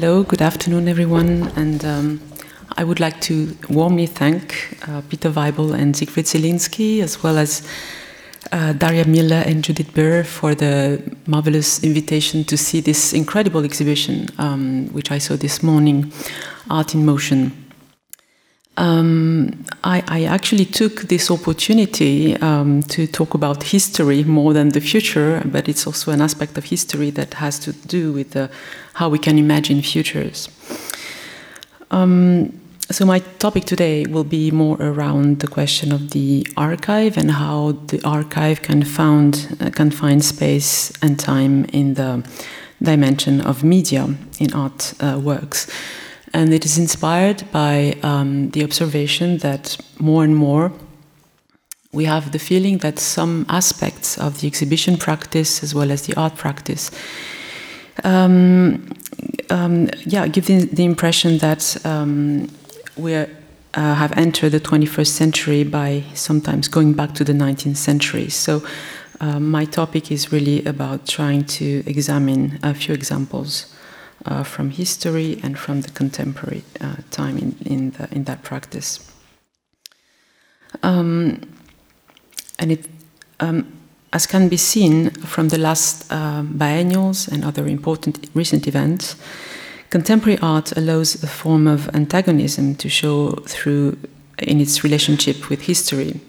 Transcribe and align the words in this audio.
Hello, 0.00 0.22
good 0.22 0.42
afternoon, 0.42 0.86
everyone, 0.86 1.50
and 1.56 1.84
um, 1.84 2.20
I 2.76 2.84
would 2.84 3.00
like 3.00 3.20
to 3.22 3.56
warmly 3.68 4.06
thank 4.06 4.78
uh, 4.86 5.02
Peter 5.08 5.28
Weibel 5.28 5.74
and 5.74 5.96
Siegfried 5.96 6.26
Zielinski, 6.26 7.02
as 7.02 7.20
well 7.20 7.36
as 7.36 7.66
uh, 8.52 8.74
Daria 8.74 9.04
Miller 9.04 9.42
and 9.44 9.64
Judith 9.64 9.92
Burr 9.94 10.22
for 10.22 10.54
the 10.54 11.02
marvelous 11.26 11.82
invitation 11.82 12.44
to 12.44 12.56
see 12.56 12.78
this 12.78 13.12
incredible 13.12 13.64
exhibition, 13.64 14.28
um, 14.38 14.86
which 14.92 15.10
I 15.10 15.18
saw 15.18 15.34
this 15.34 15.64
morning, 15.64 16.12
Art 16.70 16.94
in 16.94 17.04
Motion. 17.04 17.67
Um, 18.78 19.64
I, 19.82 20.04
I, 20.06 20.22
actually 20.22 20.64
took 20.64 21.08
this 21.08 21.32
opportunity 21.32 22.36
um, 22.36 22.84
to 22.84 23.08
talk 23.08 23.34
about 23.34 23.64
history 23.64 24.22
more 24.22 24.52
than 24.52 24.68
the 24.68 24.80
future, 24.80 25.42
but 25.44 25.68
it's 25.68 25.84
also 25.84 26.12
an 26.12 26.20
aspect 26.20 26.56
of 26.56 26.64
history 26.64 27.10
that 27.10 27.34
has 27.34 27.58
to 27.58 27.72
do 27.72 28.12
with 28.12 28.36
uh, 28.36 28.46
how 28.94 29.08
we 29.08 29.18
can 29.18 29.36
imagine 29.36 29.82
futures. 29.82 30.48
Um, 31.90 32.52
so, 32.88 33.04
my 33.04 33.18
topic 33.40 33.64
today 33.64 34.06
will 34.06 34.22
be 34.22 34.52
more 34.52 34.76
around 34.78 35.40
the 35.40 35.48
question 35.48 35.90
of 35.90 36.10
the 36.10 36.46
archive 36.56 37.18
and 37.18 37.32
how 37.32 37.72
the 37.88 38.00
archive 38.04 38.62
can, 38.62 38.84
found, 38.84 39.56
uh, 39.60 39.70
can 39.70 39.90
find 39.90 40.24
space 40.24 40.92
and 41.02 41.18
time 41.18 41.64
in 41.72 41.94
the 41.94 42.24
dimension 42.80 43.40
of 43.40 43.64
media 43.64 44.14
in 44.38 44.54
art 44.54 44.94
uh, 45.00 45.18
works. 45.20 45.66
And 46.34 46.52
it 46.52 46.64
is 46.64 46.78
inspired 46.78 47.44
by 47.52 47.96
um, 48.02 48.50
the 48.50 48.64
observation 48.64 49.38
that 49.38 49.78
more 49.98 50.24
and 50.24 50.36
more 50.36 50.72
we 51.90 52.04
have 52.04 52.32
the 52.32 52.38
feeling 52.38 52.78
that 52.78 52.98
some 52.98 53.46
aspects 53.48 54.18
of 54.18 54.40
the 54.40 54.46
exhibition 54.46 54.98
practice 54.98 55.62
as 55.62 55.74
well 55.74 55.90
as 55.90 56.02
the 56.02 56.14
art 56.16 56.36
practice 56.36 56.90
um, 58.04 58.86
um, 59.50 59.88
yeah, 60.04 60.26
give 60.28 60.46
the, 60.46 60.64
the 60.66 60.84
impression 60.84 61.38
that 61.38 61.76
um, 61.84 62.48
we 62.96 63.14
uh, 63.14 63.26
have 63.74 64.12
entered 64.16 64.52
the 64.52 64.60
21st 64.60 65.08
century 65.08 65.64
by 65.64 66.04
sometimes 66.14 66.68
going 66.68 66.92
back 66.92 67.14
to 67.14 67.24
the 67.24 67.32
19th 67.32 67.76
century. 67.76 68.28
So, 68.28 68.62
uh, 69.20 69.40
my 69.40 69.64
topic 69.64 70.12
is 70.12 70.30
really 70.30 70.64
about 70.64 71.06
trying 71.06 71.44
to 71.44 71.82
examine 71.86 72.60
a 72.62 72.72
few 72.72 72.94
examples 72.94 73.74
uh, 74.26 74.42
from 74.42 74.70
history 74.70 75.40
and 75.42 75.58
from 75.58 75.82
the 75.82 75.90
contemporary 75.90 76.64
uh, 76.80 76.96
time 77.10 77.38
in, 77.38 77.56
in, 77.64 77.90
the, 77.90 78.08
in, 78.12 78.24
that 78.24 78.42
practice. 78.42 79.12
Um, 80.82 81.40
and 82.58 82.72
it, 82.72 82.86
um, 83.40 83.72
as 84.12 84.26
can 84.26 84.48
be 84.48 84.56
seen 84.56 85.10
from 85.10 85.48
the 85.48 85.58
last 85.58 86.10
uh, 86.10 86.42
biennials 86.42 87.28
and 87.28 87.44
other 87.44 87.66
important 87.66 88.28
recent 88.34 88.66
events, 88.66 89.16
contemporary 89.90 90.38
art 90.40 90.76
allows 90.76 91.22
a 91.22 91.26
form 91.26 91.66
of 91.66 91.88
antagonism 91.94 92.74
to 92.76 92.88
show 92.88 93.32
through 93.46 93.96
in 94.42 94.60
its 94.60 94.84
relationship 94.84 95.48
with 95.48 95.62
history. 95.62 96.20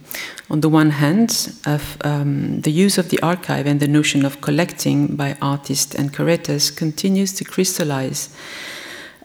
On 0.50 0.62
the 0.62 0.70
one 0.70 0.92
hand, 0.92 1.54
of, 1.66 1.98
um, 2.04 2.62
the 2.62 2.72
use 2.72 2.98
of 2.98 3.10
the 3.10 3.20
archive 3.22 3.68
and 3.68 3.80
the 3.80 3.88
notion 3.88 4.26
of 4.26 4.42
collecting 4.42 5.16
by 5.16 5.38
artists 5.42 5.94
and 5.96 6.14
curators 6.14 6.72
continues 6.72 7.34
to 7.34 7.44
crystallize 7.44 8.30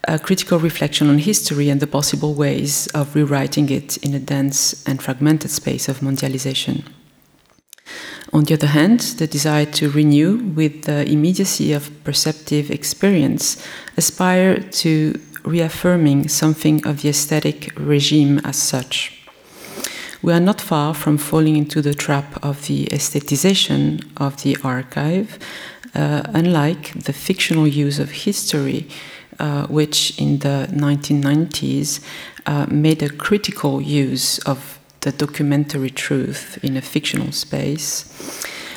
a 0.06 0.18
critical 0.18 0.58
reflection 0.58 1.08
on 1.08 1.18
history 1.18 1.70
and 1.70 1.80
the 1.80 1.86
possible 1.86 2.34
ways 2.34 2.88
of 2.88 3.14
rewriting 3.14 3.70
it 3.70 3.96
in 3.98 4.14
a 4.14 4.18
dense 4.18 4.86
and 4.86 5.02
fragmented 5.02 5.50
space 5.50 5.88
of 5.88 6.00
mondialization. 6.00 6.84
On 8.32 8.44
the 8.44 8.54
other 8.54 8.66
hand, 8.66 9.00
the 9.18 9.26
desire 9.26 9.66
to 9.66 9.90
renew 9.90 10.38
with 10.54 10.82
the 10.82 11.08
immediacy 11.08 11.72
of 11.72 11.90
perceptive 12.04 12.70
experience 12.70 13.64
aspire 13.96 14.58
to 14.58 15.20
reaffirming 15.44 16.28
something 16.28 16.86
of 16.86 17.02
the 17.02 17.08
aesthetic 17.08 17.72
regime 17.76 18.40
as 18.44 18.56
such. 18.56 19.24
We 20.22 20.32
are 20.32 20.40
not 20.40 20.60
far 20.60 20.94
from 20.94 21.18
falling 21.18 21.56
into 21.56 21.82
the 21.82 21.92
trap 21.92 22.42
of 22.42 22.66
the 22.66 22.86
aestheticization 22.86 24.10
of 24.16 24.42
the 24.42 24.56
archive, 24.64 25.38
uh, 25.94 26.22
unlike 26.28 26.94
the 26.94 27.12
fictional 27.12 27.68
use 27.68 27.98
of 27.98 28.10
history, 28.10 28.88
uh, 29.38 29.66
which 29.66 30.18
in 30.18 30.38
the 30.38 30.68
1990s 30.70 32.00
uh, 32.46 32.66
made 32.70 33.02
a 33.02 33.10
critical 33.10 33.82
use 33.82 34.38
of 34.40 34.78
the 35.00 35.12
documentary 35.12 35.90
truth 35.90 36.58
in 36.62 36.76
a 36.76 36.80
fictional 36.80 37.30
space. 37.30 38.06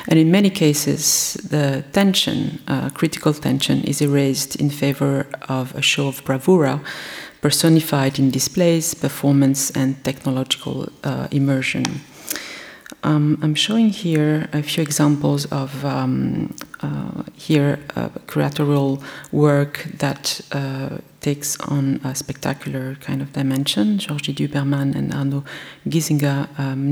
And 0.08 0.18
in 0.18 0.30
many 0.30 0.48
cases, 0.48 1.34
the 1.34 1.84
tension, 1.92 2.60
uh, 2.66 2.88
critical 2.90 3.34
tension, 3.34 3.84
is 3.84 4.00
erased 4.00 4.56
in 4.56 4.70
favor 4.70 5.26
of 5.48 5.74
a 5.74 5.82
show 5.82 6.08
of 6.08 6.24
bravura 6.24 6.80
personified 7.40 8.18
in 8.18 8.30
displays, 8.30 8.94
performance, 8.94 9.70
and 9.70 10.02
technological 10.04 10.88
uh, 11.04 11.28
immersion. 11.30 11.84
Um, 13.04 13.38
I'm 13.42 13.54
showing 13.54 13.90
here 13.90 14.48
a 14.52 14.62
few 14.62 14.82
examples 14.82 15.46
of 15.52 15.84
um, 15.84 16.54
uh, 16.80 17.22
here 17.34 17.78
uh, 17.94 18.08
curatorial 18.26 19.00
work 19.30 19.84
that 19.98 20.40
uh, 20.50 20.98
takes 21.20 21.60
on 21.60 22.00
a 22.02 22.14
spectacular 22.14 22.96
kind 22.96 23.22
of 23.22 23.32
dimension. 23.32 23.98
Georges 23.98 24.34
Didi-Huberman 24.34 24.96
and 24.96 25.14
Arno 25.14 25.44
Gisinger, 25.86 26.48
um, 26.58 26.90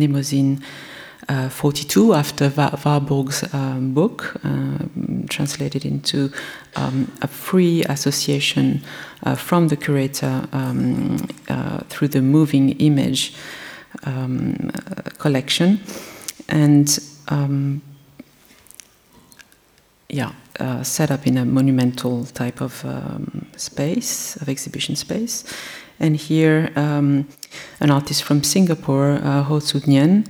uh, 1.29 1.49
42, 1.49 2.15
after 2.15 2.49
Warburg's 2.85 3.53
um, 3.53 3.93
book, 3.95 4.37
uh, 4.45 4.79
translated 5.29 5.85
into 5.85 6.31
um, 6.77 7.11
a 7.23 7.27
free 7.27 7.83
association 7.85 8.83
uh, 9.25 9.35
from 9.35 9.69
the 9.69 9.77
curator 9.77 10.47
um, 10.53 11.17
uh, 11.49 11.79
through 11.89 12.09
the 12.09 12.23
moving 12.23 12.71
image 12.79 13.35
um, 14.05 14.71
collection. 15.19 15.81
And 16.49 16.99
um, 17.29 17.83
yeah, 20.09 20.33
uh, 20.61 20.83
set 20.83 21.11
up 21.11 21.27
in 21.27 21.37
a 21.37 21.45
monumental 21.45 22.25
type 22.27 22.61
of 22.61 22.85
um, 22.85 23.47
space, 23.57 24.37
of 24.37 24.49
exhibition 24.49 24.97
space. 24.97 25.45
And 25.99 26.17
here, 26.17 26.71
um, 26.77 27.27
an 27.81 27.91
artist 27.91 28.23
from 28.23 28.43
Singapore, 28.43 29.19
uh, 29.23 29.43
Ho 29.45 29.61
Tzu 29.61 29.81
Nyen, 29.81 30.27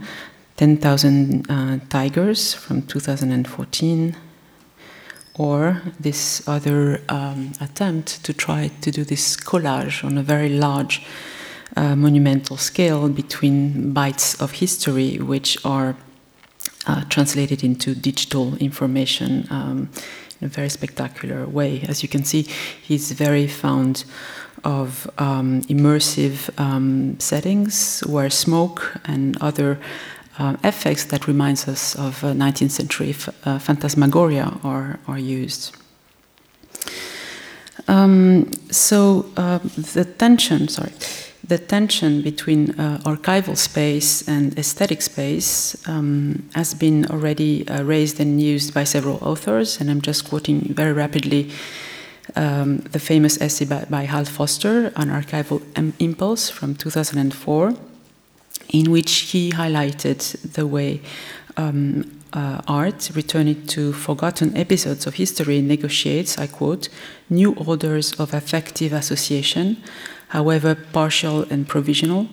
10,000 0.56 1.50
uh, 1.50 1.78
Tigers 1.88 2.54
from 2.54 2.82
2014, 2.82 4.16
or 5.38 5.82
this 6.00 6.46
other 6.48 7.02
um, 7.08 7.52
attempt 7.60 8.24
to 8.24 8.32
try 8.32 8.70
to 8.80 8.90
do 8.90 9.04
this 9.04 9.36
collage 9.36 10.02
on 10.02 10.16
a 10.16 10.22
very 10.22 10.48
large 10.48 11.02
uh, 11.76 11.94
monumental 11.94 12.56
scale 12.56 13.08
between 13.08 13.92
bites 13.92 14.40
of 14.40 14.52
history, 14.52 15.18
which 15.18 15.58
are 15.64 15.94
uh, 16.86 17.04
translated 17.10 17.62
into 17.62 17.94
digital 17.94 18.56
information 18.56 19.46
um, 19.50 19.90
in 20.40 20.46
a 20.46 20.48
very 20.48 20.70
spectacular 20.70 21.46
way. 21.46 21.82
As 21.88 22.02
you 22.02 22.08
can 22.08 22.24
see, 22.24 22.42
he's 22.82 23.12
very 23.12 23.46
fond 23.46 24.04
of 24.64 25.08
um, 25.18 25.62
immersive 25.62 26.50
um, 26.58 27.18
settings 27.20 28.00
where 28.00 28.30
smoke 28.30 28.96
and 29.04 29.36
other 29.40 29.78
uh, 30.38 30.56
effects 30.64 31.04
that 31.06 31.26
reminds 31.26 31.68
us 31.68 31.94
of 31.96 32.22
uh, 32.24 32.32
19th 32.32 32.70
century 32.70 33.14
uh, 33.44 33.58
phantasmagoria 33.58 34.52
are, 34.62 34.98
are 35.06 35.18
used. 35.18 35.74
Um, 37.88 38.50
so 38.70 39.26
uh, 39.36 39.58
the 39.94 40.04
tension, 40.04 40.68
sorry, 40.68 40.92
the 41.46 41.58
tension 41.58 42.22
between 42.22 42.78
uh, 42.80 42.98
archival 43.04 43.56
space 43.56 44.26
and 44.26 44.58
aesthetic 44.58 45.00
space 45.00 45.76
um, 45.88 46.48
has 46.54 46.74
been 46.74 47.06
already 47.06 47.66
uh, 47.68 47.84
raised 47.84 48.18
and 48.18 48.40
used 48.40 48.74
by 48.74 48.82
several 48.84 49.18
authors, 49.22 49.80
and 49.80 49.90
I'm 49.90 50.00
just 50.00 50.28
quoting 50.28 50.74
very 50.74 50.92
rapidly 50.92 51.52
um, 52.34 52.78
the 52.78 52.98
famous 52.98 53.40
essay 53.40 53.64
by, 53.64 53.84
by, 53.88 54.02
Hal 54.02 54.24
Foster 54.24 54.92
on 54.96 55.08
archival 55.08 55.62
impulse 56.00 56.50
from 56.50 56.74
2004, 56.74 57.74
in 58.68 58.90
which 58.90 59.12
he 59.32 59.50
highlighted 59.52 60.52
the 60.54 60.66
way 60.66 61.00
um, 61.56 62.20
uh, 62.32 62.60
art, 62.68 63.10
returning 63.14 63.66
to 63.66 63.92
forgotten 63.92 64.56
episodes 64.56 65.06
of 65.06 65.14
history, 65.14 65.62
negotiates, 65.62 66.38
I 66.38 66.46
quote, 66.46 66.88
new 67.30 67.54
orders 67.54 68.12
of 68.20 68.34
affective 68.34 68.92
association 68.92 69.82
however 70.28 70.74
partial 70.92 71.42
and 71.50 71.68
provisional, 71.68 72.28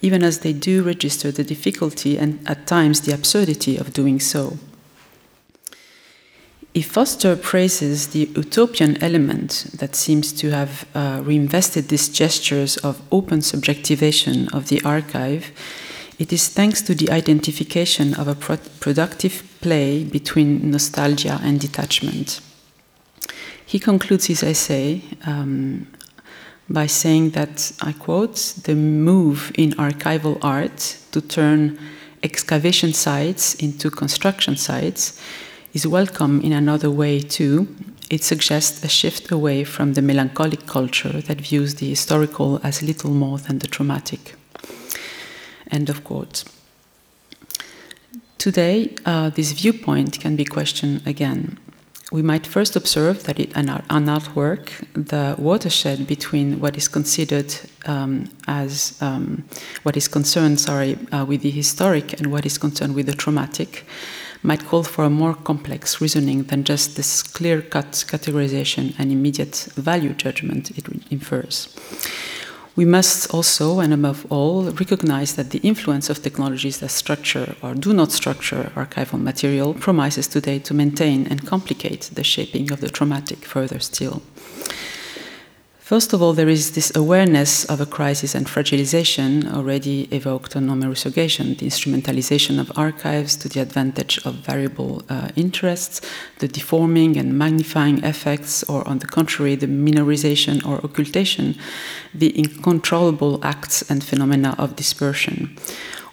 even 0.00 0.22
as 0.22 0.40
they 0.40 0.52
do 0.52 0.82
register 0.82 1.30
the 1.30 1.44
difficulty 1.44 2.18
and 2.18 2.46
at 2.48 2.66
times 2.66 3.02
the 3.02 3.12
absurdity 3.12 3.76
of 3.76 3.92
doing 3.92 4.20
so. 4.20 4.58
If 6.74 6.86
Foster 6.86 7.36
praises 7.36 8.08
the 8.08 8.28
utopian 8.34 9.00
element 9.00 9.66
that 9.78 9.94
seems 9.94 10.32
to 10.32 10.50
have 10.50 10.84
uh, 10.92 11.22
reinvested 11.24 11.88
these 11.88 12.08
gestures 12.08 12.76
of 12.78 13.00
open 13.12 13.42
subjectivation 13.42 14.48
of 14.48 14.66
the 14.68 14.82
archive, 14.82 15.52
it 16.18 16.32
is 16.32 16.48
thanks 16.48 16.82
to 16.82 16.94
the 16.96 17.12
identification 17.12 18.12
of 18.14 18.26
a 18.26 18.34
pro 18.34 18.56
productive 18.80 19.44
play 19.60 20.02
between 20.02 20.72
nostalgia 20.72 21.38
and 21.44 21.60
detachment. 21.60 22.40
He 23.64 23.78
concludes 23.78 24.26
his 24.26 24.42
essay 24.42 25.02
um, 25.26 25.86
by 26.68 26.88
saying 26.88 27.30
that, 27.30 27.70
I 27.82 27.92
quote, 27.92 28.36
the 28.64 28.74
move 28.74 29.52
in 29.56 29.72
archival 29.72 30.38
art 30.42 30.98
to 31.12 31.20
turn 31.20 31.78
excavation 32.24 32.92
sites 32.92 33.54
into 33.54 33.90
construction 33.90 34.56
sites 34.56 35.20
is 35.74 35.86
welcome 35.88 36.40
in 36.40 36.52
another 36.52 36.88
way 36.88 37.20
too. 37.20 37.66
It 38.08 38.22
suggests 38.22 38.84
a 38.84 38.88
shift 38.88 39.32
away 39.32 39.64
from 39.64 39.94
the 39.94 40.02
melancholic 40.02 40.66
culture 40.66 41.20
that 41.22 41.40
views 41.40 41.74
the 41.74 41.88
historical 41.88 42.60
as 42.62 42.80
little 42.80 43.10
more 43.10 43.38
than 43.38 43.58
the 43.58 43.66
traumatic. 43.66 44.36
End 45.72 45.90
of 45.90 46.04
quote. 46.04 46.44
Today, 48.38 48.94
uh, 49.04 49.30
this 49.30 49.50
viewpoint 49.50 50.20
can 50.20 50.36
be 50.36 50.44
questioned 50.44 51.02
again. 51.06 51.58
We 52.12 52.22
might 52.22 52.46
first 52.46 52.76
observe 52.76 53.24
that 53.24 53.40
in 53.40 53.50
an, 53.56 54.06
artwork, 54.06 54.68
the 54.92 55.34
watershed 55.36 56.06
between 56.06 56.60
what 56.60 56.76
is 56.76 56.86
considered 56.86 57.52
um, 57.86 58.28
as 58.46 58.96
um, 59.02 59.44
what 59.82 59.96
is 59.96 60.06
concerned, 60.06 60.60
sorry, 60.60 60.96
uh, 61.10 61.24
with 61.24 61.40
the 61.40 61.50
historic 61.50 62.12
and 62.20 62.30
what 62.30 62.46
is 62.46 62.58
concerned 62.58 62.94
with 62.94 63.06
the 63.06 63.14
traumatic, 63.14 63.84
might 64.44 64.66
call 64.66 64.84
for 64.84 65.04
a 65.04 65.10
more 65.10 65.34
complex 65.34 66.00
reasoning 66.00 66.44
than 66.44 66.62
just 66.62 66.96
this 66.96 67.22
clear 67.22 67.62
cut 67.62 67.92
categorization 68.06 68.94
and 68.98 69.10
immediate 69.10 69.56
value 69.74 70.12
judgment 70.12 70.70
it 70.78 70.86
infers. 71.10 71.74
We 72.76 72.84
must 72.84 73.32
also, 73.32 73.78
and 73.78 73.94
above 73.94 74.26
all, 74.30 74.64
recognize 74.64 75.36
that 75.36 75.50
the 75.50 75.60
influence 75.60 76.10
of 76.10 76.22
technologies 76.22 76.80
that 76.80 76.90
structure 76.90 77.54
or 77.62 77.74
do 77.74 77.92
not 77.92 78.10
structure 78.10 78.72
archival 78.74 79.22
material 79.22 79.74
promises 79.74 80.26
today 80.26 80.58
to 80.58 80.74
maintain 80.74 81.26
and 81.28 81.46
complicate 81.46 82.10
the 82.12 82.24
shaping 82.24 82.72
of 82.72 82.80
the 82.80 82.88
traumatic 82.88 83.44
further 83.44 83.78
still. 83.78 84.22
First 85.84 86.14
of 86.14 86.22
all, 86.22 86.32
there 86.32 86.48
is 86.48 86.70
this 86.70 86.96
awareness 86.96 87.66
of 87.66 87.78
a 87.78 87.84
crisis 87.84 88.34
and 88.34 88.46
fragilization 88.46 89.52
already 89.52 90.08
evoked 90.10 90.56
on 90.56 90.66
numerous 90.66 91.04
occasions 91.04 91.58
the 91.58 91.66
instrumentalization 91.66 92.58
of 92.58 92.72
archives 92.74 93.36
to 93.36 93.50
the 93.50 93.60
advantage 93.60 94.18
of 94.24 94.36
variable 94.36 95.02
uh, 95.10 95.28
interests, 95.36 96.00
the 96.38 96.48
deforming 96.48 97.18
and 97.18 97.36
magnifying 97.36 98.02
effects, 98.02 98.62
or 98.62 98.88
on 98.88 99.00
the 99.00 99.06
contrary, 99.06 99.56
the 99.56 99.66
minorization 99.66 100.64
or 100.64 100.78
occultation, 100.82 101.54
the 102.14 102.32
uncontrollable 102.34 103.38
acts 103.44 103.82
and 103.90 104.02
phenomena 104.02 104.54
of 104.56 104.76
dispersion. 104.76 105.54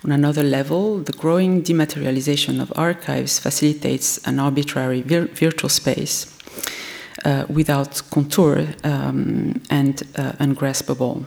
On 0.03 0.11
another 0.11 0.43
level, 0.43 0.97
the 0.97 1.13
growing 1.13 1.63
dematerialization 1.63 2.61
of 2.61 2.73
archives 2.75 3.39
facilitates 3.39 4.17
an 4.27 4.37
arbitrary 4.37 5.01
vir 5.01 5.27
virtual 5.27 5.69
space 5.69 6.27
uh, 7.25 7.45
without 7.49 8.01
contour 8.09 8.67
um, 8.83 9.61
and 9.69 10.03
uh, 10.15 10.33
ungraspable. 10.39 11.25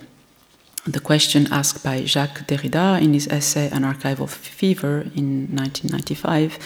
The 0.87 1.01
question 1.01 1.49
asked 1.51 1.83
by 1.83 2.05
Jacques 2.05 2.47
Derrida 2.47 3.01
in 3.01 3.15
his 3.15 3.27
essay 3.29 3.71
An 3.71 3.85
Archival 3.85 4.29
Fever 4.29 5.01
in 5.15 5.49
1995 5.57 6.59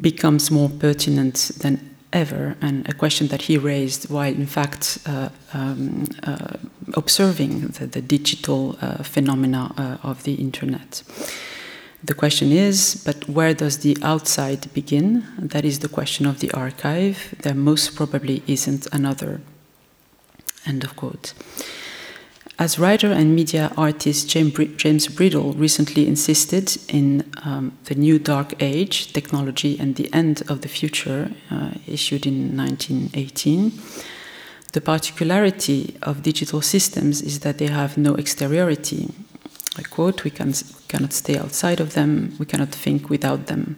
becomes 0.00 0.50
more 0.50 0.68
pertinent 0.68 1.52
than 1.60 1.96
ever, 2.12 2.56
and 2.60 2.88
a 2.88 2.92
question 2.92 3.28
that 3.28 3.42
he 3.42 3.56
raised 3.56 4.10
while, 4.10 4.32
in 4.32 4.46
fact, 4.46 4.98
uh, 5.06 5.28
um, 5.54 6.04
uh, 6.22 6.56
observing 6.94 7.68
the, 7.68 7.86
the 7.86 8.00
digital 8.00 8.76
uh, 8.80 9.02
phenomena 9.02 9.72
uh, 9.76 9.96
of 10.08 10.22
the 10.24 10.34
internet. 10.34 11.02
The 12.02 12.14
question 12.14 12.52
is, 12.52 13.02
but 13.04 13.28
where 13.28 13.54
does 13.54 13.78
the 13.78 13.96
outside 14.02 14.72
begin? 14.72 15.26
That 15.36 15.64
is 15.64 15.80
the 15.80 15.88
question 15.88 16.26
of 16.26 16.38
the 16.38 16.50
archive. 16.52 17.34
There 17.42 17.54
most 17.54 17.96
probably 17.96 18.42
isn't 18.46 18.86
another. 18.92 19.40
End 20.64 20.84
of 20.84 20.94
quote. 20.94 21.34
As 22.60 22.78
writer 22.78 23.12
and 23.12 23.36
media 23.36 23.72
artist 23.76 24.28
James 24.28 25.06
Bridle 25.08 25.52
recently 25.52 26.08
insisted 26.08 26.76
in 26.88 27.30
um, 27.44 27.78
The 27.84 27.94
New 27.94 28.18
Dark 28.18 28.60
Age 28.60 29.12
Technology 29.12 29.78
and 29.78 29.94
the 29.94 30.12
End 30.12 30.42
of 30.48 30.62
the 30.62 30.68
Future, 30.68 31.30
uh, 31.52 31.70
issued 31.86 32.26
in 32.26 32.56
1918, 32.56 33.72
the 34.72 34.80
particularity 34.80 35.96
of 36.02 36.22
digital 36.22 36.60
systems 36.60 37.22
is 37.22 37.40
that 37.40 37.58
they 37.58 37.68
have 37.68 37.96
no 37.96 38.16
exteriority, 38.16 39.08
I 39.76 39.82
quote, 39.82 40.24
we 40.24 40.30
can, 40.30 40.52
cannot 40.88 41.12
stay 41.12 41.36
outside 41.38 41.80
of 41.80 41.94
them, 41.94 42.34
we 42.38 42.46
cannot 42.46 42.70
think 42.70 43.08
without 43.08 43.46
them. 43.46 43.76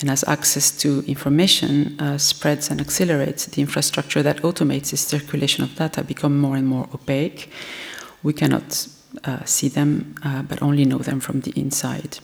And 0.00 0.10
as 0.10 0.24
access 0.24 0.70
to 0.78 1.04
information 1.06 1.98
uh, 2.00 2.18
spreads 2.18 2.70
and 2.70 2.80
accelerates, 2.80 3.46
the 3.46 3.62
infrastructure 3.62 4.22
that 4.22 4.42
automates 4.42 4.90
the 4.90 4.96
circulation 4.96 5.62
of 5.62 5.76
data 5.76 6.02
become 6.02 6.38
more 6.38 6.56
and 6.56 6.66
more 6.66 6.88
opaque. 6.92 7.50
We 8.22 8.32
cannot 8.32 8.88
uh, 9.24 9.44
see 9.44 9.68
them, 9.68 10.16
uh, 10.24 10.42
but 10.42 10.60
only 10.60 10.84
know 10.84 10.98
them 10.98 11.20
from 11.20 11.42
the 11.42 11.52
inside. 11.52 12.18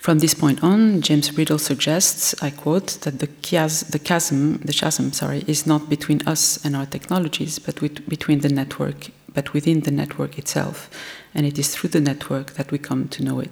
From 0.00 0.20
this 0.20 0.34
point 0.34 0.62
on, 0.62 1.02
James 1.02 1.30
Bridle 1.30 1.58
suggests, 1.58 2.34
I 2.42 2.50
quote, 2.50 2.98
that 3.02 3.18
the, 3.18 3.26
chias, 3.26 3.90
the 3.90 3.98
chasm, 3.98 4.58
the 4.58 4.72
chasm, 4.72 5.12
sorry, 5.12 5.44
is 5.46 5.66
not 5.66 5.88
between 5.88 6.26
us 6.26 6.64
and 6.64 6.74
our 6.74 6.86
technologies, 6.86 7.58
but 7.58 7.80
with, 7.82 8.08
between 8.08 8.40
the 8.40 8.48
network, 8.48 9.10
but 9.34 9.52
within 9.52 9.80
the 9.80 9.90
network 9.90 10.38
itself, 10.38 10.88
and 11.34 11.46
it 11.46 11.58
is 11.58 11.74
through 11.74 11.90
the 11.90 12.00
network 12.00 12.52
that 12.52 12.70
we 12.70 12.78
come 12.78 13.08
to 13.08 13.22
know 13.22 13.40
it. 13.40 13.50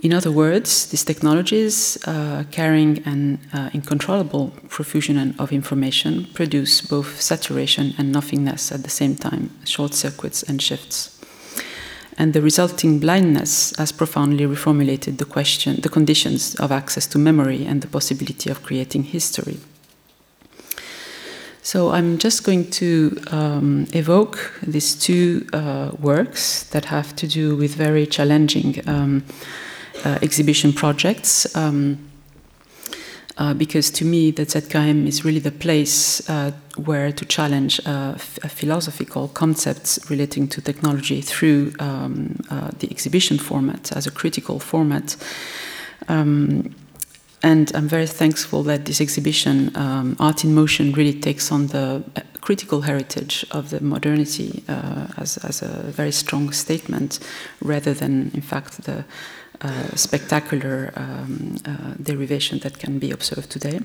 In 0.00 0.12
other 0.12 0.30
words, 0.30 0.86
these 0.90 1.04
technologies, 1.04 1.98
uh, 2.06 2.44
carrying 2.52 3.02
an 3.04 3.40
uh, 3.52 3.70
uncontrollable 3.74 4.52
profusion 4.68 5.34
of 5.40 5.52
information, 5.52 6.28
produce 6.34 6.80
both 6.80 7.20
saturation 7.20 7.94
and 7.98 8.12
nothingness 8.12 8.70
at 8.70 8.84
the 8.84 8.90
same 8.90 9.16
time, 9.16 9.50
short 9.64 9.94
circuits 9.94 10.44
and 10.44 10.62
shifts. 10.62 11.18
And 12.16 12.32
the 12.32 12.42
resulting 12.42 13.00
blindness 13.00 13.74
has 13.76 13.90
profoundly 13.90 14.44
reformulated 14.44 15.18
the 15.18 15.24
question, 15.24 15.80
the 15.80 15.88
conditions 15.88 16.54
of 16.56 16.70
access 16.70 17.06
to 17.08 17.18
memory 17.18 17.66
and 17.66 17.80
the 17.80 17.88
possibility 17.88 18.50
of 18.50 18.62
creating 18.62 19.02
history. 19.02 19.58
So 21.68 21.90
I'm 21.90 22.16
just 22.16 22.44
going 22.44 22.70
to 22.80 23.14
um, 23.30 23.86
evoke 23.92 24.54
these 24.62 24.94
two 24.94 25.46
uh, 25.52 25.90
works 26.00 26.62
that 26.70 26.86
have 26.86 27.14
to 27.16 27.26
do 27.26 27.56
with 27.56 27.74
very 27.74 28.06
challenging 28.06 28.80
um, 28.88 29.22
uh, 30.02 30.18
exhibition 30.22 30.72
projects. 30.72 31.54
Um, 31.54 31.98
uh, 33.36 33.52
because 33.52 33.90
to 33.90 34.06
me, 34.06 34.30
the 34.30 34.46
ZKM 34.46 35.06
is 35.06 35.26
really 35.26 35.40
the 35.40 35.52
place 35.52 36.26
uh, 36.30 36.52
where 36.86 37.12
to 37.12 37.26
challenge 37.26 37.82
uh, 37.84 38.14
philosophical 38.14 39.28
concepts 39.28 39.98
relating 40.08 40.48
to 40.48 40.62
technology 40.62 41.20
through 41.20 41.74
um, 41.80 42.36
uh, 42.48 42.70
the 42.78 42.90
exhibition 42.90 43.36
format 43.36 43.92
as 43.94 44.06
a 44.06 44.10
critical 44.10 44.58
format. 44.58 45.16
Um, 46.08 46.74
and 47.42 47.70
I'm 47.74 47.88
very 47.88 48.06
thankful 48.06 48.62
that 48.64 48.84
this 48.84 49.00
exhibition, 49.00 49.70
um, 49.76 50.16
Art 50.18 50.44
in 50.44 50.54
Motion, 50.54 50.92
really 50.92 51.18
takes 51.18 51.52
on 51.52 51.68
the 51.68 52.02
uh, 52.16 52.20
critical 52.40 52.80
heritage 52.80 53.44
of 53.52 53.70
the 53.70 53.80
modernity 53.80 54.64
uh, 54.68 55.06
as, 55.16 55.38
as, 55.38 55.62
a 55.62 55.68
very 55.90 56.12
strong 56.12 56.52
statement, 56.52 57.20
rather 57.62 57.94
than, 57.94 58.30
in 58.34 58.42
fact, 58.42 58.82
the 58.84 59.04
uh, 59.60 59.94
spectacular 59.94 60.92
um, 60.96 61.56
uh, 61.64 61.94
derivation 62.02 62.58
that 62.60 62.78
can 62.78 62.98
be 62.98 63.10
observed 63.10 63.50
today. 63.50 63.80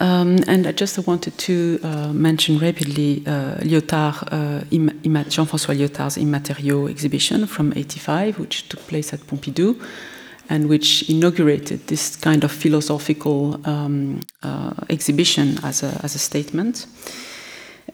Um, 0.00 0.38
and 0.48 0.66
I 0.66 0.72
just 0.72 0.98
wanted 1.06 1.38
to 1.38 1.78
uh, 1.82 2.12
mention 2.12 2.58
rapidly 2.58 3.22
uh, 3.26 3.56
Lyotard, 3.60 4.32
uh, 4.32 5.28
Jean-François 5.28 5.76
Lyotard's 5.76 6.16
Immatériaux 6.16 6.90
exhibition 6.90 7.46
from 7.46 7.72
85, 7.72 8.38
which 8.38 8.68
took 8.68 8.80
place 8.88 9.12
at 9.12 9.20
Pompidou, 9.20 9.80
and 10.52 10.68
which 10.68 11.08
inaugurated 11.08 11.86
this 11.86 12.14
kind 12.14 12.44
of 12.44 12.52
philosophical 12.52 13.58
um, 13.64 14.20
uh, 14.42 14.74
exhibition 14.90 15.58
as 15.64 15.82
a, 15.82 15.98
as 16.02 16.14
a 16.14 16.18
statement. 16.18 16.86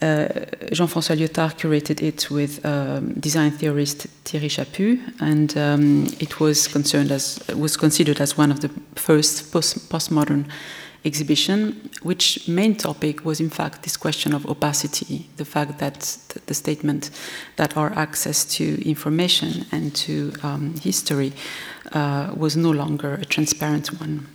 Uh, 0.02 0.28
Jean-François 0.72 1.16
Lyotard 1.16 1.54
curated 1.56 2.02
it 2.02 2.28
with 2.30 2.64
um, 2.66 3.12
design 3.14 3.52
theorist 3.52 4.08
Thierry 4.24 4.48
Chaput, 4.48 4.98
and 5.20 5.56
um, 5.56 6.06
it 6.18 6.40
was 6.40 6.66
concerned 6.66 7.12
as 7.12 7.40
was 7.54 7.76
considered 7.76 8.20
as 8.20 8.36
one 8.36 8.50
of 8.50 8.58
the 8.60 8.70
first 8.96 9.52
post 9.52 9.88
postmodern 9.88 10.44
exhibition, 11.04 11.90
which 12.02 12.48
main 12.48 12.74
topic 12.74 13.24
was 13.24 13.40
in 13.40 13.50
fact 13.50 13.82
this 13.82 13.96
question 13.96 14.34
of 14.34 14.44
opacity, 14.46 15.28
the 15.36 15.44
fact 15.44 15.78
that 15.78 16.00
the 16.46 16.54
statement 16.54 17.10
that 17.56 17.76
our 17.76 17.92
access 17.96 18.44
to 18.44 18.64
information 18.88 19.64
and 19.70 19.94
to 19.94 20.32
um, 20.42 20.74
history 20.82 21.32
uh, 21.92 22.32
was 22.36 22.56
no 22.56 22.70
longer 22.70 23.14
a 23.14 23.24
transparent 23.24 23.88
one. 24.00 24.26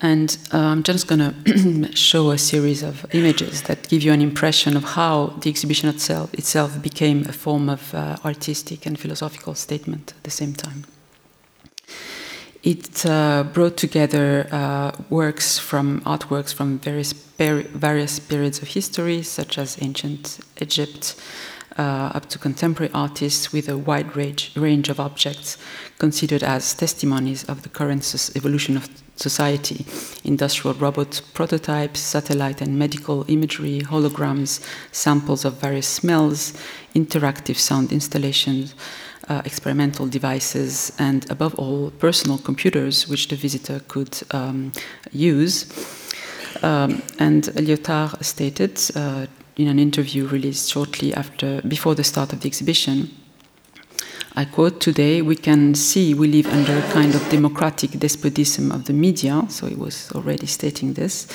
And 0.00 0.38
uh, 0.52 0.58
I'm 0.58 0.84
just 0.84 1.08
going 1.08 1.18
to 1.18 1.92
show 1.96 2.30
a 2.30 2.38
series 2.38 2.84
of 2.84 3.04
images 3.12 3.62
that 3.62 3.88
give 3.88 4.02
you 4.02 4.12
an 4.12 4.20
impression 4.20 4.76
of 4.76 4.84
how 4.84 5.34
the 5.40 5.50
exhibition 5.50 5.88
itself, 5.88 6.32
itself 6.34 6.80
became 6.80 7.26
a 7.28 7.32
form 7.32 7.68
of 7.68 7.92
uh, 7.94 8.16
artistic 8.24 8.86
and 8.86 8.98
philosophical 8.98 9.54
statement 9.54 10.14
at 10.16 10.22
the 10.22 10.30
same 10.30 10.52
time. 10.52 10.84
It 12.62 13.06
uh, 13.06 13.44
brought 13.52 13.76
together 13.76 14.46
uh, 14.52 14.92
works 15.10 15.58
from 15.58 16.00
artworks 16.02 16.52
from 16.52 16.78
various, 16.78 17.12
various 17.12 18.18
periods 18.18 18.60
of 18.62 18.68
history, 18.68 19.22
such 19.22 19.58
as 19.58 19.78
ancient 19.80 20.40
Egypt, 20.60 21.16
up 21.82 22.26
to 22.28 22.38
contemporary 22.38 22.90
artists 22.92 23.52
with 23.52 23.68
a 23.68 23.76
wide 23.76 24.16
range, 24.16 24.52
range 24.56 24.88
of 24.88 24.98
objects 24.98 25.58
considered 25.98 26.42
as 26.42 26.74
testimonies 26.74 27.44
of 27.44 27.62
the 27.62 27.68
current 27.68 28.02
evolution 28.36 28.76
of 28.76 28.88
society 29.16 29.84
industrial 30.24 30.74
robot 30.74 31.20
prototypes, 31.34 32.00
satellite 32.00 32.60
and 32.60 32.78
medical 32.78 33.24
imagery, 33.28 33.80
holograms, 33.80 34.64
samples 34.92 35.44
of 35.44 35.60
various 35.60 35.88
smells, 35.88 36.52
interactive 36.94 37.56
sound 37.56 37.92
installations. 37.92 38.74
Uh, 39.30 39.42
experimental 39.44 40.06
devices, 40.06 40.90
and 40.98 41.30
above 41.30 41.54
all, 41.56 41.90
personal 41.98 42.38
computers 42.38 43.06
which 43.06 43.28
the 43.28 43.36
visitor 43.36 43.78
could 43.86 44.18
um, 44.30 44.72
use. 45.12 45.66
Um, 46.62 47.02
and 47.18 47.44
Lyotard 47.44 48.24
stated 48.24 48.80
uh, 48.96 49.26
in 49.58 49.66
an 49.66 49.78
interview 49.80 50.26
released 50.26 50.70
shortly 50.70 51.12
after, 51.12 51.60
before 51.62 51.96
the 51.96 52.04
start 52.04 52.32
of 52.32 52.40
the 52.40 52.46
exhibition. 52.46 53.10
I 54.36 54.44
quote, 54.44 54.80
Today 54.80 55.20
we 55.20 55.34
can 55.34 55.74
see 55.74 56.14
we 56.14 56.28
live 56.28 56.46
under 56.46 56.78
a 56.78 56.92
kind 56.92 57.12
of 57.16 57.28
democratic 57.28 57.90
despotism 57.98 58.70
of 58.70 58.84
the 58.84 58.92
media, 58.92 59.44
so 59.48 59.66
he 59.66 59.74
was 59.74 60.12
already 60.12 60.46
stating 60.46 60.94
this. 60.94 61.26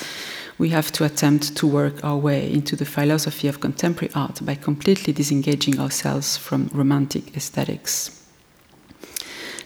We 0.56 0.70
have 0.70 0.90
to 0.92 1.04
attempt 1.04 1.54
to 1.56 1.66
work 1.66 2.02
our 2.02 2.16
way 2.16 2.50
into 2.50 2.76
the 2.76 2.86
philosophy 2.86 3.46
of 3.46 3.60
contemporary 3.60 4.14
art 4.14 4.44
by 4.44 4.54
completely 4.54 5.12
disengaging 5.12 5.78
ourselves 5.78 6.38
from 6.38 6.70
romantic 6.72 7.36
aesthetics. 7.36 8.22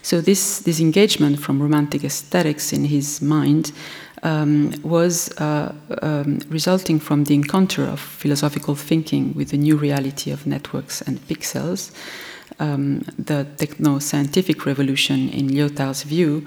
So, 0.02 0.20
this 0.20 0.60
disengagement 0.60 1.38
from 1.38 1.60
romantic 1.60 2.02
aesthetics 2.02 2.72
in 2.72 2.86
his 2.86 3.20
mind 3.20 3.72
um, 4.22 4.72
was 4.82 5.30
uh, 5.38 5.72
um, 6.02 6.40
resulting 6.48 6.98
from 7.00 7.24
the 7.24 7.34
encounter 7.34 7.84
of 7.84 8.00
philosophical 8.00 8.74
thinking 8.74 9.34
with 9.34 9.50
the 9.50 9.58
new 9.58 9.76
reality 9.76 10.30
of 10.30 10.46
networks 10.46 11.02
and 11.02 11.20
pixels. 11.28 11.92
Um, 12.60 13.02
the 13.18 13.46
techno 13.56 13.98
scientific 13.98 14.66
revolution, 14.66 15.28
in 15.28 15.48
Lyotard's 15.48 16.02
view, 16.02 16.46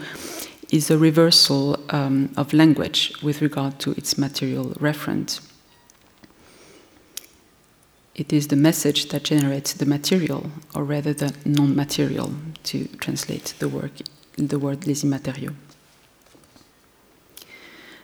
is 0.72 0.90
a 0.90 0.98
reversal 0.98 1.78
um, 1.90 2.30
of 2.38 2.54
language 2.54 3.14
with 3.22 3.42
regard 3.42 3.80
to 3.80 3.92
its 3.92 4.18
material 4.18 4.72
referent. 4.80 5.42
It 8.16 8.34
is 8.34 8.48
the 8.48 8.56
message 8.56 9.10
that 9.10 9.24
generates 9.24 9.74
the 9.74 9.86
material, 9.86 10.52
or 10.76 10.84
rather 10.84 11.14
the 11.14 11.34
non 11.46 11.76
material, 11.76 12.34
to 12.64 12.88
translate 13.00 13.54
the, 13.60 13.70
work, 13.70 13.92
the 14.38 14.60
word 14.60 14.86
les 14.86 15.04
immatériaux. 15.04 15.56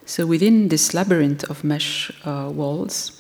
So 0.08 0.26
within 0.26 0.70
this 0.70 0.94
labyrinth 0.94 1.44
of 1.50 1.66
mesh 1.66 2.10
uh, 2.24 2.50
walls, 2.54 3.12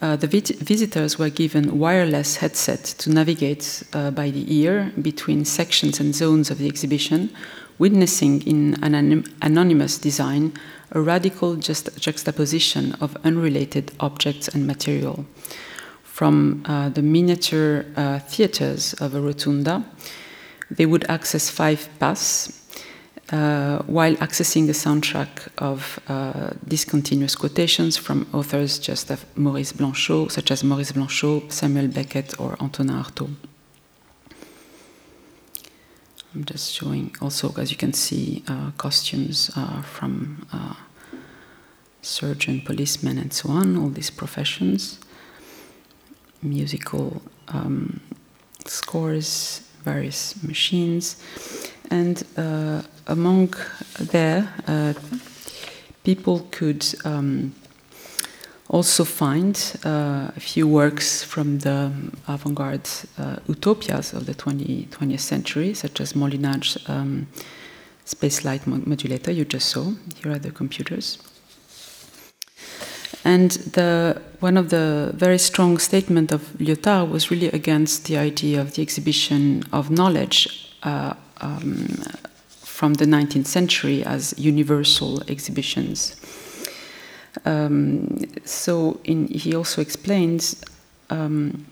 uh, 0.00 0.14
the 0.14 0.28
visitors 0.28 1.18
were 1.18 1.30
given 1.30 1.80
wireless 1.80 2.36
headsets 2.36 2.94
to 2.94 3.10
navigate 3.10 3.82
uh, 3.92 4.12
by 4.12 4.30
the 4.30 4.46
ear 4.54 4.92
between 5.02 5.44
sections 5.44 5.98
and 5.98 6.14
zones 6.14 6.48
of 6.48 6.58
the 6.58 6.68
exhibition, 6.68 7.30
witnessing 7.78 8.42
in 8.42 8.74
an 8.84 9.24
anonymous 9.42 9.98
design 9.98 10.52
a 10.92 11.00
radical 11.00 11.56
just 11.56 11.98
juxtaposition 12.00 12.92
of 13.00 13.16
unrelated 13.24 13.90
objects 13.98 14.46
and 14.46 14.64
material. 14.64 15.26
From 16.04 16.62
uh, 16.66 16.88
the 16.88 17.02
miniature 17.02 17.84
uh, 17.96 18.20
theaters 18.20 18.94
of 18.94 19.12
a 19.16 19.20
rotunda, 19.20 19.84
they 20.70 20.86
would 20.86 21.04
access 21.08 21.50
five 21.50 21.88
paths 21.98 22.62
uh, 23.32 23.78
while 23.86 24.14
accessing 24.16 24.66
the 24.66 24.72
soundtrack 24.72 25.48
of 25.58 25.98
uh, 26.08 26.50
discontinuous 26.66 27.34
quotations 27.34 27.96
from 27.96 28.26
authors 28.32 28.78
just 28.78 29.10
of 29.10 29.24
Maurice 29.36 29.72
Blanchot, 29.72 30.30
such 30.30 30.50
as 30.50 30.62
Maurice 30.62 30.92
Blanchot, 30.92 31.50
Samuel 31.50 31.88
Beckett, 31.88 32.38
or 32.38 32.56
Antonin 32.60 32.94
Artaud. 32.94 33.34
I'm 36.34 36.44
just 36.44 36.72
showing 36.72 37.14
also, 37.20 37.52
as 37.56 37.70
you 37.70 37.76
can 37.76 37.94
see, 37.94 38.44
uh, 38.46 38.70
costumes 38.76 39.50
uh, 39.56 39.80
from 39.82 40.46
uh, 40.52 40.74
surgeon, 42.02 42.60
policemen, 42.60 43.18
and 43.18 43.32
so 43.32 43.48
on, 43.48 43.76
all 43.76 43.88
these 43.88 44.10
professions, 44.10 45.00
musical 46.42 47.22
um, 47.48 48.00
scores, 48.66 49.62
various 49.86 50.34
machines. 50.42 51.16
And 51.90 52.22
uh, 52.36 52.82
among 53.06 53.54
there, 54.12 54.52
uh, 54.66 54.92
people 56.02 56.46
could 56.50 56.84
um, 57.04 57.54
also 58.68 59.04
find 59.04 59.54
uh, 59.84 60.30
a 60.36 60.40
few 60.40 60.66
works 60.66 61.22
from 61.22 61.58
the 61.60 61.92
avant-garde 62.26 62.88
uh, 63.18 63.36
utopias 63.48 64.12
of 64.12 64.26
the 64.26 64.34
20, 64.34 64.88
20th 64.90 65.20
century, 65.20 65.74
such 65.74 66.00
as 66.00 66.14
Moholy-Nagy's 66.14 66.78
um, 66.88 67.28
space 68.04 68.44
light 68.44 68.66
modulator 68.66 69.32
you 69.32 69.44
just 69.44 69.68
saw. 69.68 69.92
Here 70.22 70.32
are 70.32 70.38
the 70.38 70.50
computers. 70.50 71.18
And 73.26 73.50
the, 73.50 74.22
one 74.38 74.56
of 74.56 74.70
the 74.70 75.10
very 75.12 75.38
strong 75.38 75.78
statements 75.78 76.32
of 76.32 76.42
Lyotard 76.58 77.10
was 77.10 77.28
really 77.28 77.48
against 77.48 78.04
the 78.04 78.16
idea 78.18 78.60
of 78.60 78.74
the 78.74 78.82
exhibition 78.82 79.64
of 79.72 79.90
knowledge 79.90 80.70
uh, 80.84 81.14
um, 81.40 81.88
from 82.48 82.94
the 82.94 83.04
19th 83.04 83.46
century 83.46 84.04
as 84.04 84.32
universal 84.38 85.24
exhibitions. 85.28 86.14
Um, 87.44 88.26
so 88.44 89.00
in, 89.02 89.26
he 89.26 89.56
also 89.56 89.82
explains, 89.82 90.62
um, 91.10 91.66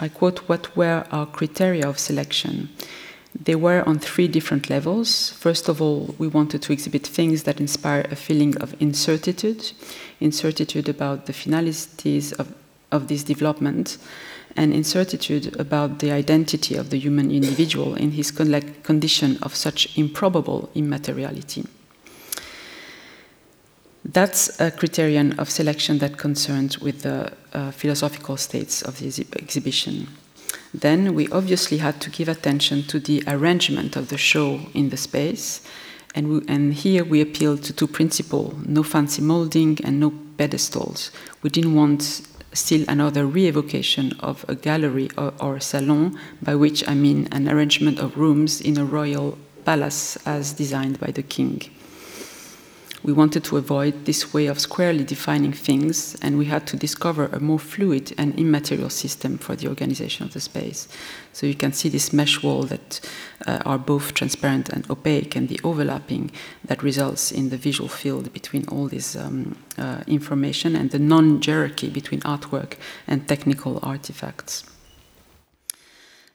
I 0.00 0.08
quote, 0.08 0.48
what 0.48 0.76
were 0.76 1.06
our 1.12 1.26
criteria 1.26 1.88
of 1.88 2.00
selection? 2.00 2.70
They 3.34 3.54
were 3.54 3.82
on 3.86 3.98
three 3.98 4.28
different 4.28 4.68
levels. 4.68 5.30
First 5.30 5.68
of 5.68 5.80
all, 5.80 6.14
we 6.18 6.28
wanted 6.28 6.62
to 6.62 6.72
exhibit 6.72 7.06
things 7.06 7.44
that 7.44 7.60
inspire 7.60 8.06
a 8.10 8.16
feeling 8.16 8.56
of 8.58 8.74
incertitude, 8.80 9.72
incertitude 10.20 10.88
about 10.88 11.26
the 11.26 11.32
finalities 11.32 12.32
of, 12.32 12.54
of 12.90 13.08
this 13.08 13.22
development, 13.22 13.98
and 14.56 14.72
incertitude 14.72 15.58
about 15.60 16.00
the 16.00 16.10
identity 16.10 16.74
of 16.74 16.90
the 16.90 16.98
human 16.98 17.30
individual 17.30 17.94
in 17.94 18.10
his 18.12 18.30
condition 18.30 19.38
of 19.42 19.54
such 19.54 19.96
improbable 19.96 20.68
immateriality. 20.74 21.64
That's 24.04 24.58
a 24.58 24.70
criterion 24.70 25.38
of 25.38 25.50
selection 25.50 25.98
that 25.98 26.16
concerns 26.16 26.80
with 26.80 27.02
the 27.02 27.32
uh, 27.52 27.70
philosophical 27.72 28.36
states 28.36 28.82
of 28.82 28.98
the 28.98 29.26
exhibition. 29.38 30.08
Then 30.74 31.14
we 31.14 31.28
obviously 31.28 31.78
had 31.78 32.00
to 32.02 32.10
give 32.10 32.28
attention 32.28 32.82
to 32.84 33.00
the 33.00 33.22
arrangement 33.26 33.96
of 33.96 34.08
the 34.08 34.18
show 34.18 34.60
in 34.74 34.90
the 34.90 34.96
space, 34.96 35.62
and, 36.14 36.28
we, 36.28 36.40
and 36.48 36.74
here 36.74 37.04
we 37.04 37.20
appealed 37.20 37.62
to 37.64 37.72
two 37.72 37.86
principles 37.86 38.54
no 38.66 38.82
fancy 38.82 39.22
molding 39.22 39.78
and 39.84 40.00
no 40.00 40.12
pedestals. 40.36 41.10
We 41.42 41.50
didn't 41.50 41.74
want 41.74 42.22
still 42.52 42.84
another 42.88 43.26
re-evocation 43.26 44.12
of 44.20 44.44
a 44.48 44.54
gallery 44.54 45.10
or, 45.16 45.32
or 45.40 45.60
salon, 45.60 46.18
by 46.42 46.54
which 46.54 46.86
I 46.88 46.94
mean 46.94 47.28
an 47.32 47.48
arrangement 47.48 47.98
of 47.98 48.16
rooms 48.16 48.60
in 48.60 48.78
a 48.78 48.84
royal 48.84 49.38
palace 49.64 50.16
as 50.26 50.52
designed 50.52 50.98
by 50.98 51.10
the 51.10 51.22
king. 51.22 51.62
We 53.04 53.12
wanted 53.12 53.44
to 53.44 53.56
avoid 53.56 54.06
this 54.06 54.34
way 54.34 54.46
of 54.46 54.58
squarely 54.58 55.04
defining 55.04 55.52
things, 55.52 56.16
and 56.20 56.36
we 56.36 56.46
had 56.46 56.66
to 56.66 56.76
discover 56.76 57.26
a 57.26 57.38
more 57.38 57.60
fluid 57.60 58.12
and 58.18 58.36
immaterial 58.36 58.90
system 58.90 59.38
for 59.38 59.54
the 59.54 59.68
organization 59.68 60.26
of 60.26 60.32
the 60.32 60.40
space. 60.40 60.88
So 61.32 61.46
you 61.46 61.54
can 61.54 61.72
see 61.72 61.88
this 61.88 62.12
mesh 62.12 62.42
wall 62.42 62.64
that 62.64 63.00
uh, 63.46 63.60
are 63.64 63.78
both 63.78 64.14
transparent 64.14 64.68
and 64.68 64.90
opaque, 64.90 65.36
and 65.36 65.48
the 65.48 65.60
overlapping 65.62 66.32
that 66.64 66.82
results 66.82 67.30
in 67.30 67.50
the 67.50 67.56
visual 67.56 67.88
field 67.88 68.32
between 68.32 68.66
all 68.68 68.88
this 68.88 69.14
um, 69.14 69.56
uh, 69.78 70.02
information 70.08 70.74
and 70.74 70.90
the 70.90 70.98
non 70.98 71.40
jerarchy 71.40 71.92
between 71.92 72.20
artwork 72.22 72.74
and 73.06 73.28
technical 73.28 73.78
artifacts. 73.82 74.64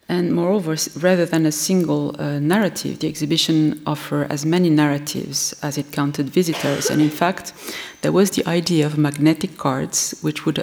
And 0.10 0.33
moreover, 0.33 0.75
rather 1.00 1.25
than 1.25 1.45
a 1.45 1.51
single 1.51 2.15
uh, 2.19 2.39
narrative, 2.39 3.00
the 3.00 3.07
exhibition 3.07 3.81
offered 3.86 4.31
as 4.31 4.45
many 4.45 4.69
narratives 4.69 5.53
as 5.63 5.77
it 5.77 5.91
counted 5.91 6.29
visitors. 6.29 6.89
And 6.89 7.01
in 7.01 7.10
fact, 7.10 7.53
there 8.01 8.12
was 8.12 8.31
the 8.31 8.45
idea 8.45 8.86
of 8.86 8.98
magnetic 8.98 9.57
cards 9.57 10.13
which 10.22 10.45
would 10.45 10.60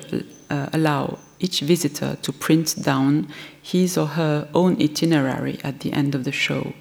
uh, 0.50 0.68
allow 0.72 1.18
each 1.38 1.60
visitor 1.60 2.18
to 2.20 2.32
print 2.32 2.74
down 2.82 3.28
his 3.62 3.96
or 3.96 4.08
her 4.08 4.46
own 4.54 4.80
itinerary 4.80 5.58
at 5.64 5.80
the 5.80 5.92
end 5.92 6.14
of 6.14 6.24
the 6.24 6.32
show. 6.32 6.74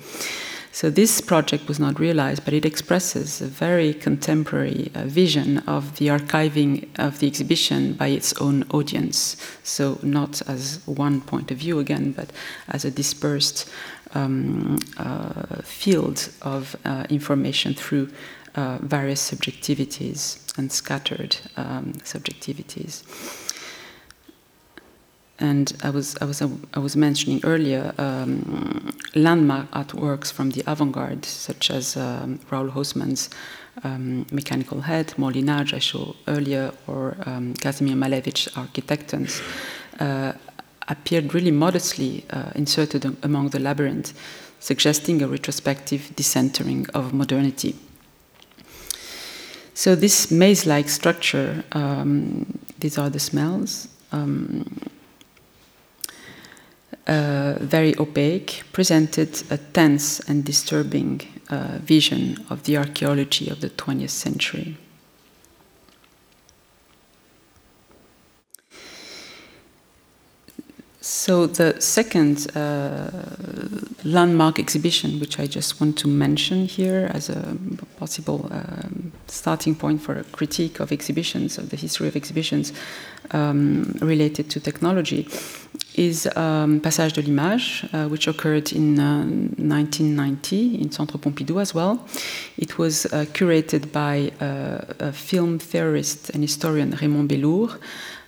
So 0.72 0.90
this 0.90 1.20
project 1.20 1.68
was 1.68 1.80
not 1.80 2.00
realized, 2.00 2.46
but 2.46 2.54
it 2.54 2.64
expresses 2.64 3.42
a 3.42 3.48
very 3.48 3.94
contemporary 3.94 4.92
uh, 4.94 5.06
vision 5.06 5.58
of 5.60 5.98
the 5.98 6.08
archiving 6.08 6.88
of 7.00 7.20
the 7.20 7.28
exhibition 7.28 7.94
by 7.94 8.08
its 8.08 8.34
own 8.40 8.64
audience. 8.70 9.36
So 9.64 10.00
not 10.04 10.42
as 10.48 10.82
one 10.86 11.22
point 11.22 11.52
of 11.52 11.58
view 11.58 11.80
again, 11.80 12.12
but 12.12 12.32
as 12.68 12.86
a 12.86 12.92
dispersed 12.92 13.70
um, 14.14 14.80
uh, 14.98 15.62
field 15.64 16.30
of 16.42 16.76
uh, 16.86 17.06
information 17.10 17.74
through 17.74 18.10
uh, 18.56 18.78
various 18.82 19.32
subjectivities 19.32 20.58
and 20.58 20.72
scattered 20.72 21.38
um, 21.58 21.94
subjectivities. 22.04 23.04
And 25.42 25.74
I 25.84 25.90
was, 25.90 26.18
I 26.22 26.26
was, 26.26 26.42
I 26.42 26.80
was 26.80 26.96
mentioning 26.98 27.40
earlier 27.46 27.94
um, 27.98 28.94
landmark 29.16 29.72
artworks 29.72 30.34
from 30.34 30.50
the 30.50 30.64
avant-garde, 30.68 31.24
such 31.26 31.72
as 31.72 31.96
um, 31.96 32.40
Raoul 32.52 32.70
Hausmann's 32.70 33.30
um, 33.84 34.26
Mechanical 34.32 34.82
Head, 34.82 35.14
Moholy-Nagy 35.18 35.78
I 35.78 35.80
showed 35.80 36.16
earlier, 36.28 36.74
or 36.88 37.16
um, 37.26 37.54
Kazimir 37.54 37.96
Malevich's 37.96 38.54
Architectons, 38.56 39.42
uh, 40.02 40.34
appeared 40.90 41.34
really 41.34 41.52
modestly 41.52 42.26
uh, 42.32 42.52
inserted 42.56 43.06
among 43.24 43.50
the 43.50 43.60
labyrinth, 43.60 44.14
suggesting 44.60 45.22
a 45.22 45.28
retrospective 45.28 46.12
decentering 46.16 46.90
of 46.94 47.14
modernity. 47.14 47.76
So 49.74 49.96
this 49.96 50.30
maze-like 50.30 50.90
structure, 50.90 51.64
um, 51.72 52.60
these 52.80 52.98
are 52.98 53.10
the 53.10 53.20
smells, 53.20 53.88
um, 54.12 54.66
uh, 57.10 57.58
very 57.60 57.98
opaque, 57.98 58.64
presented 58.72 59.42
a 59.50 59.58
tense 59.58 60.20
and 60.30 60.46
disturbing 60.46 61.22
uh, 61.50 61.80
vision 61.82 62.46
of 62.50 62.64
the 62.64 62.78
archaeology 62.78 63.50
of 63.50 63.62
the 63.62 63.70
20th 63.72 64.12
century. 64.12 64.78
So 71.02 71.48
the 71.48 71.82
second 71.82 72.56
uh, 72.56 73.10
landmark 74.04 74.60
exhibition, 74.60 75.20
which 75.20 75.40
I 75.40 75.48
just 75.48 75.82
want 75.82 75.98
to 76.00 76.08
mention 76.08 76.66
here 76.66 77.10
as 77.14 77.30
a 77.30 77.58
possible 77.98 78.48
um, 78.52 79.12
starting 79.28 79.74
point 79.74 80.02
for 80.04 80.14
a 80.14 80.24
critique 80.26 80.80
of 80.80 80.92
exhibitions, 80.92 81.58
of 81.58 81.72
the 81.72 81.78
history 81.78 82.08
of 82.08 82.16
exhibitions 82.16 82.74
um, 83.32 83.98
related 84.02 84.52
to 84.52 84.60
technology, 84.60 85.28
is 86.00 86.28
um, 86.36 86.80
Passage 86.80 87.14
de 87.14 87.22
l'Image, 87.22 87.86
uh, 87.94 88.08
which 88.08 88.28
occurred 88.28 88.72
in 88.72 89.00
uh, 89.00 89.24
1990 89.58 90.82
in 90.82 90.92
Centre 90.92 91.18
Pompidou 91.18 91.62
as 91.62 91.76
well. 91.76 92.00
It 92.58 92.78
was 92.78 93.06
uh, 93.06 93.26
curated 93.34 93.92
by 93.92 94.32
uh, 94.40 95.08
a 95.10 95.12
film 95.12 95.60
theorist 95.60 96.30
and 96.30 96.42
historian 96.42 96.92
Raymond 97.02 97.28
Bellour 97.28 97.78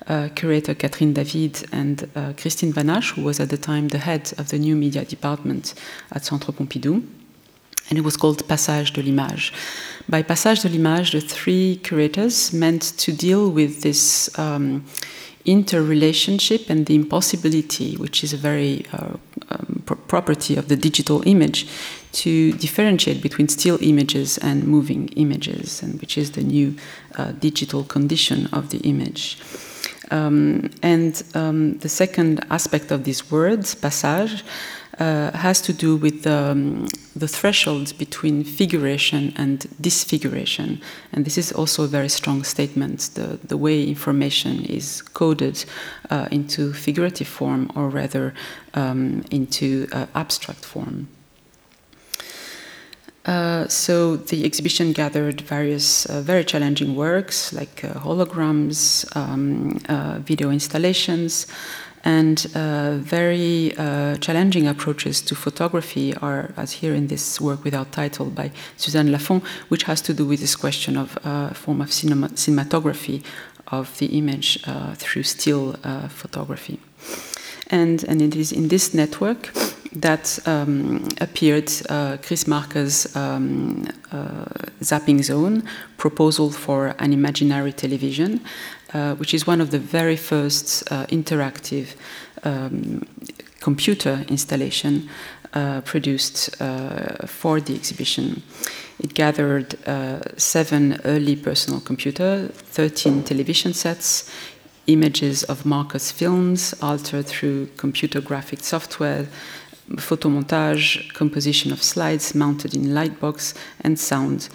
uh, 0.07 0.29
curator 0.35 0.73
Catherine 0.73 1.13
David 1.13 1.63
and 1.71 2.09
uh, 2.15 2.33
Christine 2.37 2.73
Van 2.73 2.87
Assche, 2.87 3.13
who 3.15 3.23
was 3.23 3.39
at 3.39 3.49
the 3.49 3.57
time 3.57 3.89
the 3.89 3.99
head 3.99 4.33
of 4.37 4.49
the 4.49 4.59
new 4.59 4.75
media 4.75 5.05
department 5.05 5.73
at 6.11 6.25
Centre 6.25 6.51
Pompidou. 6.51 7.03
And 7.89 7.97
it 7.97 8.03
was 8.03 8.15
called 8.15 8.47
Passage 8.47 8.93
de 8.93 9.01
l'Image. 9.01 9.51
By 10.07 10.23
Passage 10.23 10.61
de 10.61 10.69
l'Image, 10.69 11.11
the 11.11 11.21
three 11.21 11.79
curators 11.83 12.53
meant 12.53 12.97
to 12.97 13.11
deal 13.11 13.49
with 13.49 13.81
this 13.81 14.29
um, 14.39 14.85
interrelationship 15.45 16.69
and 16.69 16.85
the 16.85 16.95
impossibility, 16.95 17.95
which 17.97 18.23
is 18.23 18.33
a 18.33 18.37
very 18.37 18.85
uh, 18.93 19.17
um, 19.49 19.83
pro 19.85 19.95
property 19.95 20.55
of 20.57 20.67
the 20.67 20.75
digital 20.75 21.21
image, 21.27 21.67
to 22.11 22.51
differentiate 22.53 23.21
between 23.21 23.47
still 23.47 23.77
images 23.81 24.37
and 24.39 24.67
moving 24.67 25.07
images, 25.09 25.81
and 25.81 25.99
which 26.01 26.17
is 26.17 26.31
the 26.31 26.43
new 26.43 26.75
uh, 27.17 27.31
digital 27.33 27.83
condition 27.83 28.47
of 28.51 28.69
the 28.69 28.79
image. 28.79 29.37
Um, 30.11 30.69
and 30.83 31.23
um, 31.33 31.77
the 31.77 31.89
second 31.89 32.45
aspect 32.49 32.91
of 32.91 33.05
these 33.05 33.31
words, 33.31 33.75
passage, 33.75 34.43
uh, 35.01 35.31
has 35.35 35.59
to 35.61 35.73
do 35.73 35.95
with 35.95 36.27
um, 36.27 36.85
the 37.15 37.27
thresholds 37.27 37.91
between 37.91 38.43
figuration 38.43 39.33
and 39.35 39.67
disfiguration. 39.81 40.79
And 41.11 41.25
this 41.25 41.37
is 41.37 41.51
also 41.51 41.83
a 41.85 41.87
very 41.87 42.09
strong 42.09 42.43
statement 42.43 43.09
the, 43.15 43.39
the 43.43 43.57
way 43.57 43.83
information 43.83 44.63
is 44.65 45.01
coded 45.01 45.65
uh, 46.11 46.27
into 46.29 46.71
figurative 46.73 47.27
form 47.27 47.71
or 47.75 47.89
rather 47.89 48.35
um, 48.75 49.23
into 49.31 49.87
uh, 49.91 50.05
abstract 50.13 50.63
form. 50.63 51.07
Uh, 53.25 53.67
so 53.67 54.17
the 54.17 54.43
exhibition 54.45 54.93
gathered 54.93 55.41
various 55.41 56.05
uh, 56.07 56.21
very 56.21 56.43
challenging 56.43 56.95
works 56.95 57.53
like 57.53 57.83
uh, 57.83 57.93
holograms, 57.99 59.05
um, 59.15 59.79
uh, 59.89 60.17
video 60.19 60.49
installations, 60.49 61.45
and 62.03 62.47
uh, 62.55 62.97
very 62.97 63.75
uh, 63.77 64.15
challenging 64.17 64.67
approaches 64.67 65.21
to 65.21 65.35
photography 65.35 66.15
are, 66.17 66.51
as 66.57 66.71
here 66.71 66.93
in 66.93 67.07
this 67.07 67.39
work 67.39 67.63
without 67.63 67.91
title 67.91 68.25
by 68.25 68.51
Suzanne 68.77 69.11
Lafont, 69.11 69.43
which 69.69 69.83
has 69.83 70.01
to 70.01 70.13
do 70.13 70.25
with 70.25 70.39
this 70.39 70.55
question 70.55 70.97
of 70.97 71.17
a 71.23 71.53
form 71.53 71.81
of 71.81 71.91
cinema 71.91 72.29
cinematography 72.29 73.23
of 73.67 73.97
the 73.99 74.07
image 74.17 74.59
uh, 74.67 74.93
through 74.95 75.23
still 75.23 75.73
photography. 76.09 76.79
And, 77.67 78.03
and 78.03 78.21
it 78.21 78.35
is 78.35 78.51
in 78.51 78.67
this 78.67 78.93
network 78.93 79.51
that 79.93 80.39
um, 80.47 81.07
appeared 81.19 81.71
uh, 81.89 82.17
Chris 82.21 82.47
Marker's 82.47 83.13
um, 83.15 83.87
uh, 84.11 84.45
Zapping 84.81 85.23
Zone 85.23 85.63
proposal 85.97 86.51
for 86.51 86.95
an 86.99 87.13
imaginary 87.13 87.73
television, 87.73 88.41
uh, 88.93 89.15
which 89.15 89.33
is 89.33 89.45
one 89.45 89.59
of 89.59 89.71
the 89.71 89.79
very 89.79 90.15
first 90.15 90.89
uh, 90.91 91.05
interactive 91.07 91.95
um, 92.43 93.05
computer 93.59 94.25
installation 94.29 95.09
uh, 95.53 95.81
produced 95.81 96.61
uh, 96.61 97.27
for 97.27 97.59
the 97.59 97.75
exhibition. 97.75 98.41
It 98.99 99.13
gathered 99.13 99.75
seven 100.37 101.01
early 101.03 101.35
personal 101.35 101.81
computers, 101.81 102.51
13 102.51 103.23
television 103.23 103.73
sets, 103.73 104.31
images 104.87 105.43
of 105.43 105.65
Marker's 105.65 106.11
films 106.11 106.73
altered 106.81 107.25
through 107.25 107.67
computer 107.77 108.21
graphic 108.21 108.61
software, 108.61 109.27
photomontage, 109.97 111.13
composition 111.13 111.71
of 111.71 111.81
slides 111.81 112.35
mounted 112.35 112.73
in 112.73 112.93
Lightbox, 112.93 113.53
and 113.81 113.99
sound, 113.99 114.49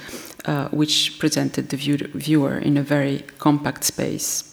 uh, 0.45 0.69
which 0.69 1.19
presented 1.19 1.69
the 1.69 1.77
view 1.77 1.97
viewer 2.15 2.59
in 2.59 2.77
a 2.77 2.83
very 2.83 3.25
compact 3.39 3.85
space. 3.85 4.53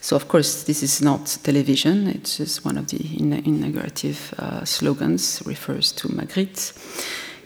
So, 0.00 0.16
of 0.16 0.28
course, 0.28 0.64
this 0.64 0.82
is 0.82 1.02
not 1.02 1.38
television, 1.42 2.08
it's 2.08 2.38
just 2.38 2.64
one 2.64 2.78
of 2.78 2.86
the 2.88 2.98
inaugurative 3.18 4.32
uh, 4.38 4.64
slogans, 4.64 5.42
refers 5.44 5.92
to 5.92 6.08
Magritte. 6.08 6.72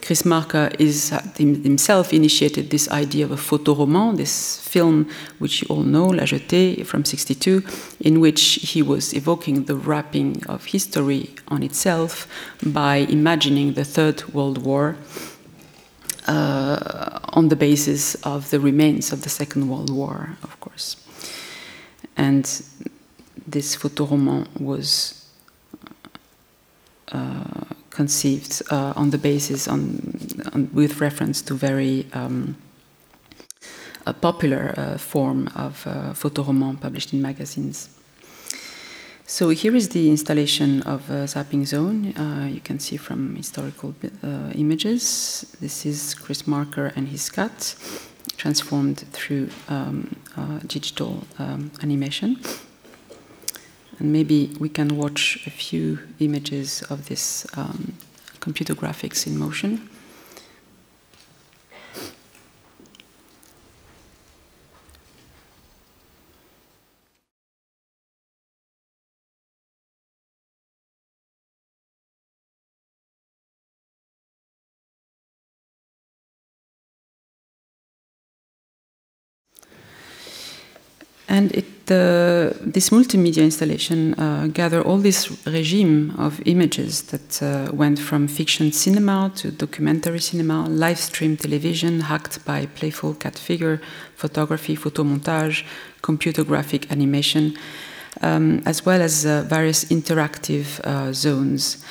Chris 0.03 0.25
Marker 0.25 0.69
is 0.81 1.11
himself 1.37 2.13
initiated 2.13 2.71
this 2.71 2.91
idea 2.91 3.25
of 3.25 3.31
a 3.31 3.37
photoroman, 3.37 4.17
this 4.17 4.59
film 4.59 5.09
which 5.39 5.63
you 5.63 5.69
all 5.69 5.85
know, 5.85 6.07
La 6.07 6.25
Jetée 6.25 6.85
from 6.85 7.05
62, 7.05 7.63
in 8.01 8.19
which 8.19 8.43
he 8.63 8.83
was 8.83 9.15
evoking 9.15 9.65
the 9.65 9.77
wrapping 9.77 10.45
of 10.47 10.65
history 10.65 11.31
on 11.49 11.63
itself 11.63 12.27
by 12.67 12.97
imagining 12.97 13.75
the 13.75 13.85
Third 13.85 14.25
World 14.35 14.59
War 14.59 14.97
uh, 16.27 17.21
on 17.29 17.49
the 17.49 17.57
basis 17.57 18.17
of 18.25 18.51
the 18.51 18.59
remains 18.59 19.13
of 19.13 19.23
the 19.23 19.31
Second 19.31 19.69
World 19.69 19.91
War, 19.91 20.37
of 20.43 20.59
course. 20.59 20.97
And 22.17 22.45
this 23.47 23.77
photoroman 23.77 24.49
was 24.61 25.29
uh, 27.13 27.65
conceived 27.93 28.63
uh, 28.71 28.93
on 28.97 29.11
the 29.11 29.19
basis 29.19 29.69
on, 29.69 30.17
on, 30.53 30.71
with 30.73 31.01
reference 31.01 31.43
to 31.43 31.55
very 31.55 32.07
um, 32.13 32.57
a 34.07 34.13
popular 34.13 34.75
uh, 34.77 34.99
form 34.99 35.49
of 35.55 35.87
uh, 35.87 36.13
photoroman 36.13 36.81
published 36.81 37.13
in 37.13 37.23
magazines. 37.23 37.89
So 39.27 39.51
here 39.51 39.77
is 39.77 39.89
the 39.91 40.11
installation 40.11 40.83
of 40.83 41.09
zapping 41.09 41.65
zone. 41.65 42.13
Uh, 42.17 42.49
you 42.53 42.61
can 42.61 42.79
see 42.79 42.97
from 42.97 43.37
historical 43.37 43.95
uh, 44.03 44.51
images. 44.55 45.47
This 45.61 45.87
is 45.87 46.15
Chris 46.15 46.47
Marker 46.47 46.93
and 46.97 47.09
his 47.09 47.31
cat, 47.31 47.75
transformed 48.37 48.99
through 49.13 49.49
um, 49.69 50.17
digital 50.67 51.25
um, 51.39 51.71
animation. 51.83 52.37
And 54.03 54.13
maybe 54.13 54.51
we 54.59 54.69
can 54.69 54.97
watch 54.97 55.39
a 55.47 55.51
few 55.51 56.01
images 56.19 56.83
of 56.91 57.07
this 57.07 57.47
um, 57.57 57.95
computer 58.41 58.75
graphics 58.75 59.29
in 59.29 59.39
motion. 59.39 59.89
And 81.29 81.53
it 81.53 81.82
uh, 81.93 82.53
this 82.61 82.91
multimedia 82.91 83.43
installation 83.43 84.15
uh, 84.15 84.49
gathered 84.53 84.85
all 84.85 84.99
this 84.99 85.31
regime 85.47 86.15
of 86.19 86.41
images 86.47 87.03
that 87.03 87.43
uh, 87.43 87.71
went 87.73 87.99
from 87.99 88.27
fiction 88.27 88.73
cinema 88.73 89.31
to 89.37 89.51
documentary 89.51 90.19
cinema, 90.19 90.67
live 90.69 90.99
stream 90.99 91.37
television, 91.37 92.01
hacked 92.01 92.45
by 92.45 92.67
playful 92.67 93.15
cat 93.15 93.39
figure, 93.39 93.81
photography, 94.17 94.77
photomontage, 94.77 95.65
computer 96.01 96.43
graphic 96.45 96.91
animation, 96.91 97.57
um, 98.23 98.63
as 98.67 98.85
well 98.87 99.01
as 99.03 99.25
uh, 99.25 99.45
various 99.47 99.85
interactive 99.85 100.81
uh, 100.81 101.13
zones. 101.13 101.85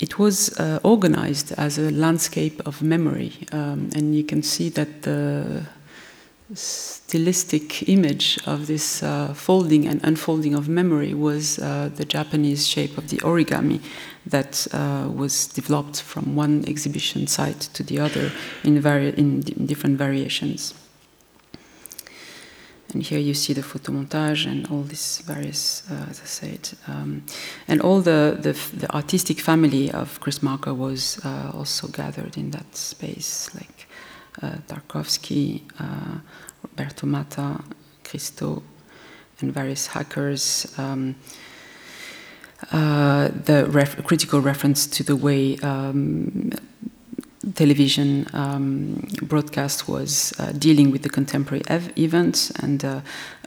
It 0.00 0.18
was 0.18 0.58
uh, 0.58 0.80
organized 0.82 1.52
as 1.52 1.78
a 1.78 1.90
landscape 1.90 2.60
of 2.66 2.82
memory, 2.82 3.32
um, 3.52 3.90
and 3.94 4.14
you 4.14 4.24
can 4.24 4.42
see 4.42 4.68
that 4.70 5.02
the 5.02 5.64
stylistic 7.12 7.86
image 7.90 8.38
of 8.46 8.66
this 8.66 9.02
uh, 9.02 9.34
folding 9.34 9.86
and 9.86 10.00
unfolding 10.02 10.54
of 10.54 10.66
memory 10.66 11.12
was 11.12 11.58
uh, 11.58 11.90
the 11.94 12.06
Japanese 12.06 12.66
shape 12.66 12.96
of 12.96 13.10
the 13.10 13.18
origami 13.18 13.80
that 14.24 14.66
uh, 14.72 15.06
was 15.14 15.46
developed 15.48 16.00
from 16.00 16.34
one 16.34 16.64
exhibition 16.66 17.26
site 17.26 17.60
to 17.74 17.82
the 17.82 18.00
other 18.00 18.32
in, 18.64 18.80
vari- 18.80 19.12
in, 19.18 19.40
different 19.40 19.98
variations. 19.98 20.72
And 22.94 23.02
here 23.02 23.18
you 23.18 23.34
see 23.34 23.52
the 23.52 23.60
photomontage 23.60 24.46
and 24.50 24.66
all 24.70 24.82
these 24.82 25.22
various, 25.26 25.82
uh, 25.90 26.06
as 26.08 26.18
I 26.18 26.24
said, 26.40 26.70
um, 26.86 27.24
and 27.68 27.82
all 27.82 28.00
the, 28.00 28.38
the, 28.40 28.52
the, 28.74 28.94
artistic 28.94 29.38
family 29.38 29.90
of 29.90 30.18
Chris 30.20 30.42
Marker 30.42 30.72
was 30.72 31.20
uh, 31.26 31.50
also 31.52 31.88
gathered 31.88 32.38
in 32.38 32.52
that 32.52 32.74
space, 32.74 33.50
like 33.54 33.86
Tarkovsky, 34.40 35.62
uh, 35.78 36.18
Roberto 36.62 37.06
Matta, 37.06 37.62
Christo, 38.04 38.62
and 39.40 39.52
various 39.52 39.88
hackers. 39.88 40.72
Um, 40.78 41.16
uh, 42.70 43.28
the 43.28 43.66
ref- 43.68 44.02
critical 44.04 44.40
reference 44.40 44.86
to 44.86 45.02
the 45.02 45.16
way 45.16 45.58
um, 45.58 46.52
television 47.54 48.26
um, 48.32 49.04
broadcast 49.22 49.88
was 49.88 50.32
uh, 50.38 50.52
dealing 50.52 50.92
with 50.92 51.02
the 51.02 51.08
contemporary 51.08 51.62
ev- 51.66 51.92
events 51.98 52.50
and 52.62 52.84
uh, 52.84 53.00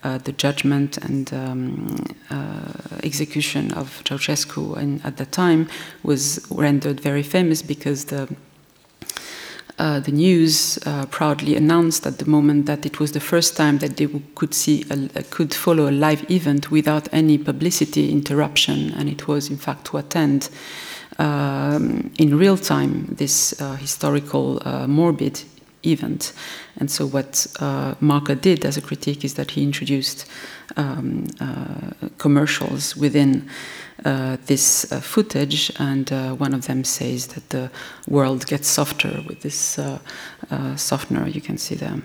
uh, 0.03 0.17
the 0.19 0.33
judgment 0.33 0.97
and 0.97 1.33
um, 1.33 2.05
uh, 2.29 2.73
execution 3.03 3.71
of 3.73 4.03
Ceausescu 4.03 4.75
and 4.77 5.03
at 5.05 5.17
that 5.17 5.31
time 5.31 5.69
was 6.03 6.45
rendered 6.51 6.99
very 6.99 7.23
famous 7.23 7.61
because 7.61 8.05
the 8.05 8.27
uh, 9.77 9.99
the 9.99 10.11
news 10.11 10.79
uh, 10.85 11.05
proudly 11.07 11.55
announced 11.55 12.07
at 12.07 12.17
the 12.17 12.25
moment 12.25 12.65
that 12.65 12.85
it 12.85 12.99
was 12.99 13.11
the 13.11 13.19
first 13.19 13.57
time 13.57 13.79
that 13.79 13.97
they 13.97 14.07
could 14.35 14.53
see 14.53 14.85
a, 14.89 15.23
could 15.23 15.53
follow 15.53 15.89
a 15.89 15.91
live 15.91 16.29
event 16.31 16.71
without 16.71 17.07
any 17.11 17.37
publicity 17.37 18.11
interruption, 18.11 18.93
and 18.93 19.09
it 19.09 19.27
was 19.27 19.49
in 19.49 19.57
fact 19.57 19.85
to 19.85 19.97
attend 19.97 20.49
um, 21.17 22.11
in 22.17 22.37
real 22.37 22.57
time 22.57 23.05
this 23.17 23.59
uh, 23.61 23.75
historical 23.75 24.61
uh, 24.65 24.87
morbid 24.87 25.41
event. 25.85 26.33
And 26.77 26.89
so, 26.91 27.05
what 27.05 27.47
uh, 27.59 27.95
Marker 27.99 28.35
did 28.35 28.65
as 28.65 28.77
a 28.77 28.81
critique 28.81 29.23
is 29.23 29.35
that 29.35 29.51
he 29.51 29.63
introduced 29.63 30.25
um, 30.77 31.27
uh, 31.39 32.09
commercials 32.17 32.95
within 32.95 33.49
uh, 34.03 34.37
this 34.45 34.91
uh, 34.91 34.99
footage, 34.99 35.71
and 35.79 36.11
uh, 36.11 36.33
one 36.33 36.53
of 36.53 36.67
them 36.67 36.83
says 36.83 37.27
that 37.27 37.49
the 37.49 37.71
world 38.07 38.45
gets 38.45 38.67
softer 38.67 39.23
with 39.27 39.41
this 39.41 39.79
uh, 39.79 39.99
softener. 40.75 41.27
You 41.27 41.41
can 41.41 41.57
see 41.57 41.75
them. 41.75 42.03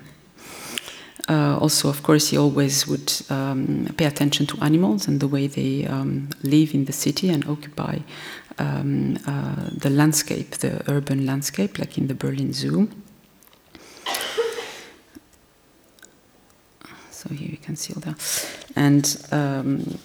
also, 1.29 1.89
of 1.89 2.03
course, 2.03 2.31
he 2.31 2.39
always 2.39 2.87
would 2.87 3.13
um, 3.29 3.89
pay 3.97 4.07
attention 4.07 4.47
to 4.47 4.59
animals 4.63 5.09
and 5.09 5.21
the 5.21 5.29
way 5.29 5.47
they 5.47 5.87
um, 5.87 6.29
live 6.43 6.75
in 6.75 6.85
the 6.85 6.93
city 6.93 7.29
and 7.29 7.45
occupy 7.47 7.99
um, 8.59 9.15
the 9.79 9.91
landscape, 9.91 10.51
the 10.59 10.83
urban 10.91 11.27
landscape, 11.27 11.79
like 11.79 11.99
in 11.99 12.07
the 12.07 12.15
Berlin 12.15 12.53
Zoo. 12.53 12.89
So 17.11 17.29
here 17.35 17.51
you 17.51 17.59
can 17.59 17.77
see 17.77 17.93
all 17.93 18.01
that. 18.01 18.19
And 18.77 19.05
um, 19.31 19.99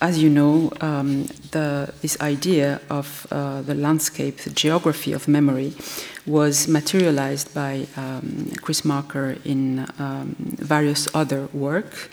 as 0.00 0.20
you 0.20 0.28
know, 0.30 0.72
um, 0.80 1.26
the, 1.52 1.92
this 2.02 2.20
idea 2.20 2.80
of 2.90 3.26
uh, 3.30 3.62
the 3.62 3.74
landscape, 3.74 4.38
the 4.38 4.50
geography 4.50 5.12
of 5.12 5.28
memory, 5.28 5.74
was 6.26 6.66
materialized 6.66 7.54
by 7.54 7.86
um, 7.96 8.50
Chris 8.62 8.84
Marker 8.84 9.36
in 9.44 9.86
um, 9.98 10.34
various 10.38 11.06
other 11.14 11.48
work. 11.52 12.10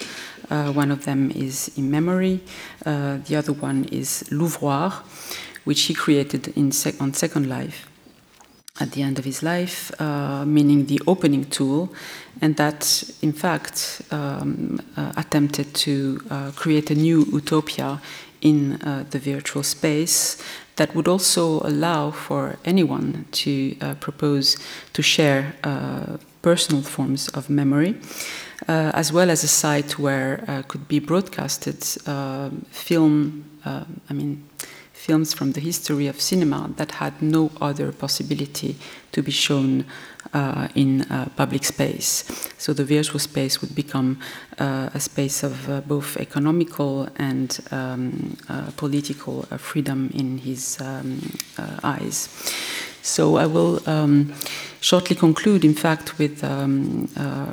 Uh, 0.51 0.71
one 0.71 0.91
of 0.91 1.05
them 1.05 1.31
is 1.31 1.71
Immemory, 1.75 2.41
uh, 2.85 3.17
the 3.25 3.35
other 3.35 3.53
one 3.53 3.85
is 3.85 4.23
L'Ouvroir, 4.31 4.91
which 5.63 5.81
he 5.81 5.95
created 5.95 6.49
in 6.55 6.71
sec- 6.71 7.01
on 7.01 7.13
Second 7.13 7.49
Life 7.49 7.87
at 8.79 8.91
the 8.91 9.01
end 9.01 9.17
of 9.17 9.25
his 9.25 9.41
life, 9.41 9.91
uh, 10.01 10.45
meaning 10.45 10.85
the 10.85 11.01
opening 11.07 11.45
tool, 11.45 11.89
and 12.41 12.57
that 12.57 13.03
in 13.21 13.31
fact 13.31 14.01
um, 14.11 14.81
uh, 14.97 15.13
attempted 15.15 15.73
to 15.73 16.21
uh, 16.29 16.51
create 16.55 16.91
a 16.91 16.95
new 16.95 17.25
utopia 17.31 18.01
in 18.41 18.73
uh, 18.81 19.05
the 19.09 19.19
virtual 19.19 19.63
space 19.63 20.41
that 20.75 20.93
would 20.93 21.07
also 21.07 21.61
allow 21.61 22.11
for 22.11 22.57
anyone 22.65 23.25
to 23.31 23.75
uh, 23.79 23.95
propose 23.95 24.57
to 24.91 25.01
share 25.01 25.55
uh, 25.63 26.17
personal 26.41 26.81
forms 26.81 27.29
of 27.29 27.49
memory. 27.49 27.95
as 28.67 29.11
well 29.11 29.29
as 29.29 29.43
a 29.43 29.47
site 29.47 29.99
where 29.99 30.63
could 30.67 30.87
be 30.87 30.99
broadcasted 30.99 31.83
film, 32.71 33.43
I 34.09 34.13
mean, 34.13 34.43
films 34.95 35.33
from 35.33 35.51
the 35.51 35.59
history 35.59 36.07
of 36.07 36.19
cinema 36.19 36.71
that 36.77 36.93
had 36.93 37.21
no 37.21 37.51
other 37.61 37.91
possibility 37.91 38.75
to 39.11 39.21
be 39.21 39.31
shown 39.31 39.85
uh, 40.33 40.67
in 40.73 41.01
uh, 41.03 41.29
public 41.35 41.63
space. 41.63 42.23
So 42.57 42.73
the 42.73 42.83
virtual 42.83 43.19
space 43.19 43.61
would 43.61 43.75
become 43.75 44.19
uh, 44.57 44.89
a 44.93 44.99
space 44.99 45.43
of 45.43 45.69
uh, 45.69 45.81
both 45.81 46.17
economical 46.17 47.07
and 47.17 47.59
um, 47.71 48.35
uh, 48.49 48.71
political 48.77 49.43
freedom 49.57 50.09
in 50.13 50.39
his 50.39 50.81
um, 50.81 51.21
eyes. 51.83 52.29
So 53.01 53.37
I 53.37 53.45
will 53.45 53.87
um, 53.87 54.33
shortly 54.81 55.15
conclude, 55.15 55.63
in 55.63 55.75
fact, 55.75 56.17
with 56.17 56.43
um, 56.43 57.07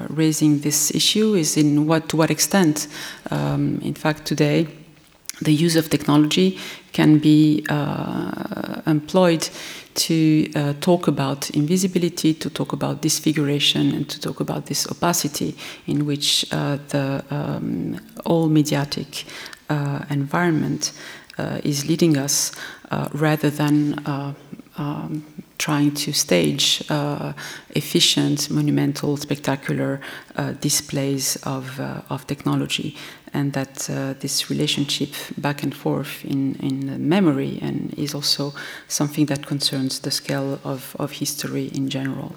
raising 0.08 0.60
this 0.60 0.90
issue: 0.94 1.34
is 1.34 1.56
in 1.56 1.86
what 1.86 2.08
to 2.08 2.16
what 2.16 2.30
extent, 2.30 2.88
um, 3.30 3.78
in 3.82 3.94
fact, 3.94 4.24
today 4.24 4.66
the 5.42 5.52
use 5.52 5.76
of 5.76 5.90
technology 5.90 6.58
can 6.92 7.18
be 7.18 7.64
uh, 7.68 8.82
employed 8.86 9.48
to 9.94 10.50
uh, 10.54 10.72
talk 10.80 11.08
about 11.08 11.50
invisibility, 11.50 12.34
to 12.34 12.50
talk 12.50 12.72
about 12.72 13.02
disfiguration, 13.02 13.92
and 13.94 14.08
to 14.08 14.20
talk 14.20 14.40
about 14.40 14.66
this 14.66 14.86
opacity 14.86 15.54
in 15.86 16.06
which 16.06 16.46
uh, 16.52 16.78
the 16.88 17.24
um, 17.30 17.98
all 18.24 18.48
mediatic 18.48 19.24
uh, 19.68 20.04
environment 20.10 20.92
uh, 21.38 21.60
is 21.64 21.86
leading 21.86 22.16
us, 22.16 22.52
uh, 22.90 23.08
rather 23.12 23.50
than 23.50 23.98
um, 24.76 25.24
trying 25.62 25.94
to 25.94 26.12
stage 26.12 26.82
uh, 26.90 27.32
efficient, 27.76 28.50
monumental, 28.50 29.16
spectacular 29.16 30.00
uh, 30.34 30.50
displays 30.60 31.36
of, 31.44 31.78
uh, 31.78 32.00
of 32.10 32.26
technology, 32.26 32.96
and 33.32 33.52
that 33.52 33.88
uh, 33.88 34.14
this 34.18 34.50
relationship 34.50 35.10
back 35.38 35.62
and 35.62 35.72
forth 35.72 36.24
in, 36.24 36.56
in 36.56 37.08
memory 37.08 37.60
and 37.62 37.94
is 37.96 38.12
also 38.12 38.52
something 38.88 39.26
that 39.26 39.46
concerns 39.46 40.00
the 40.00 40.10
scale 40.10 40.58
of, 40.64 40.96
of 40.98 41.12
history 41.12 41.70
in 41.72 41.88
general. 41.88 42.34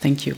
Thank 0.00 0.26
you. 0.26 0.34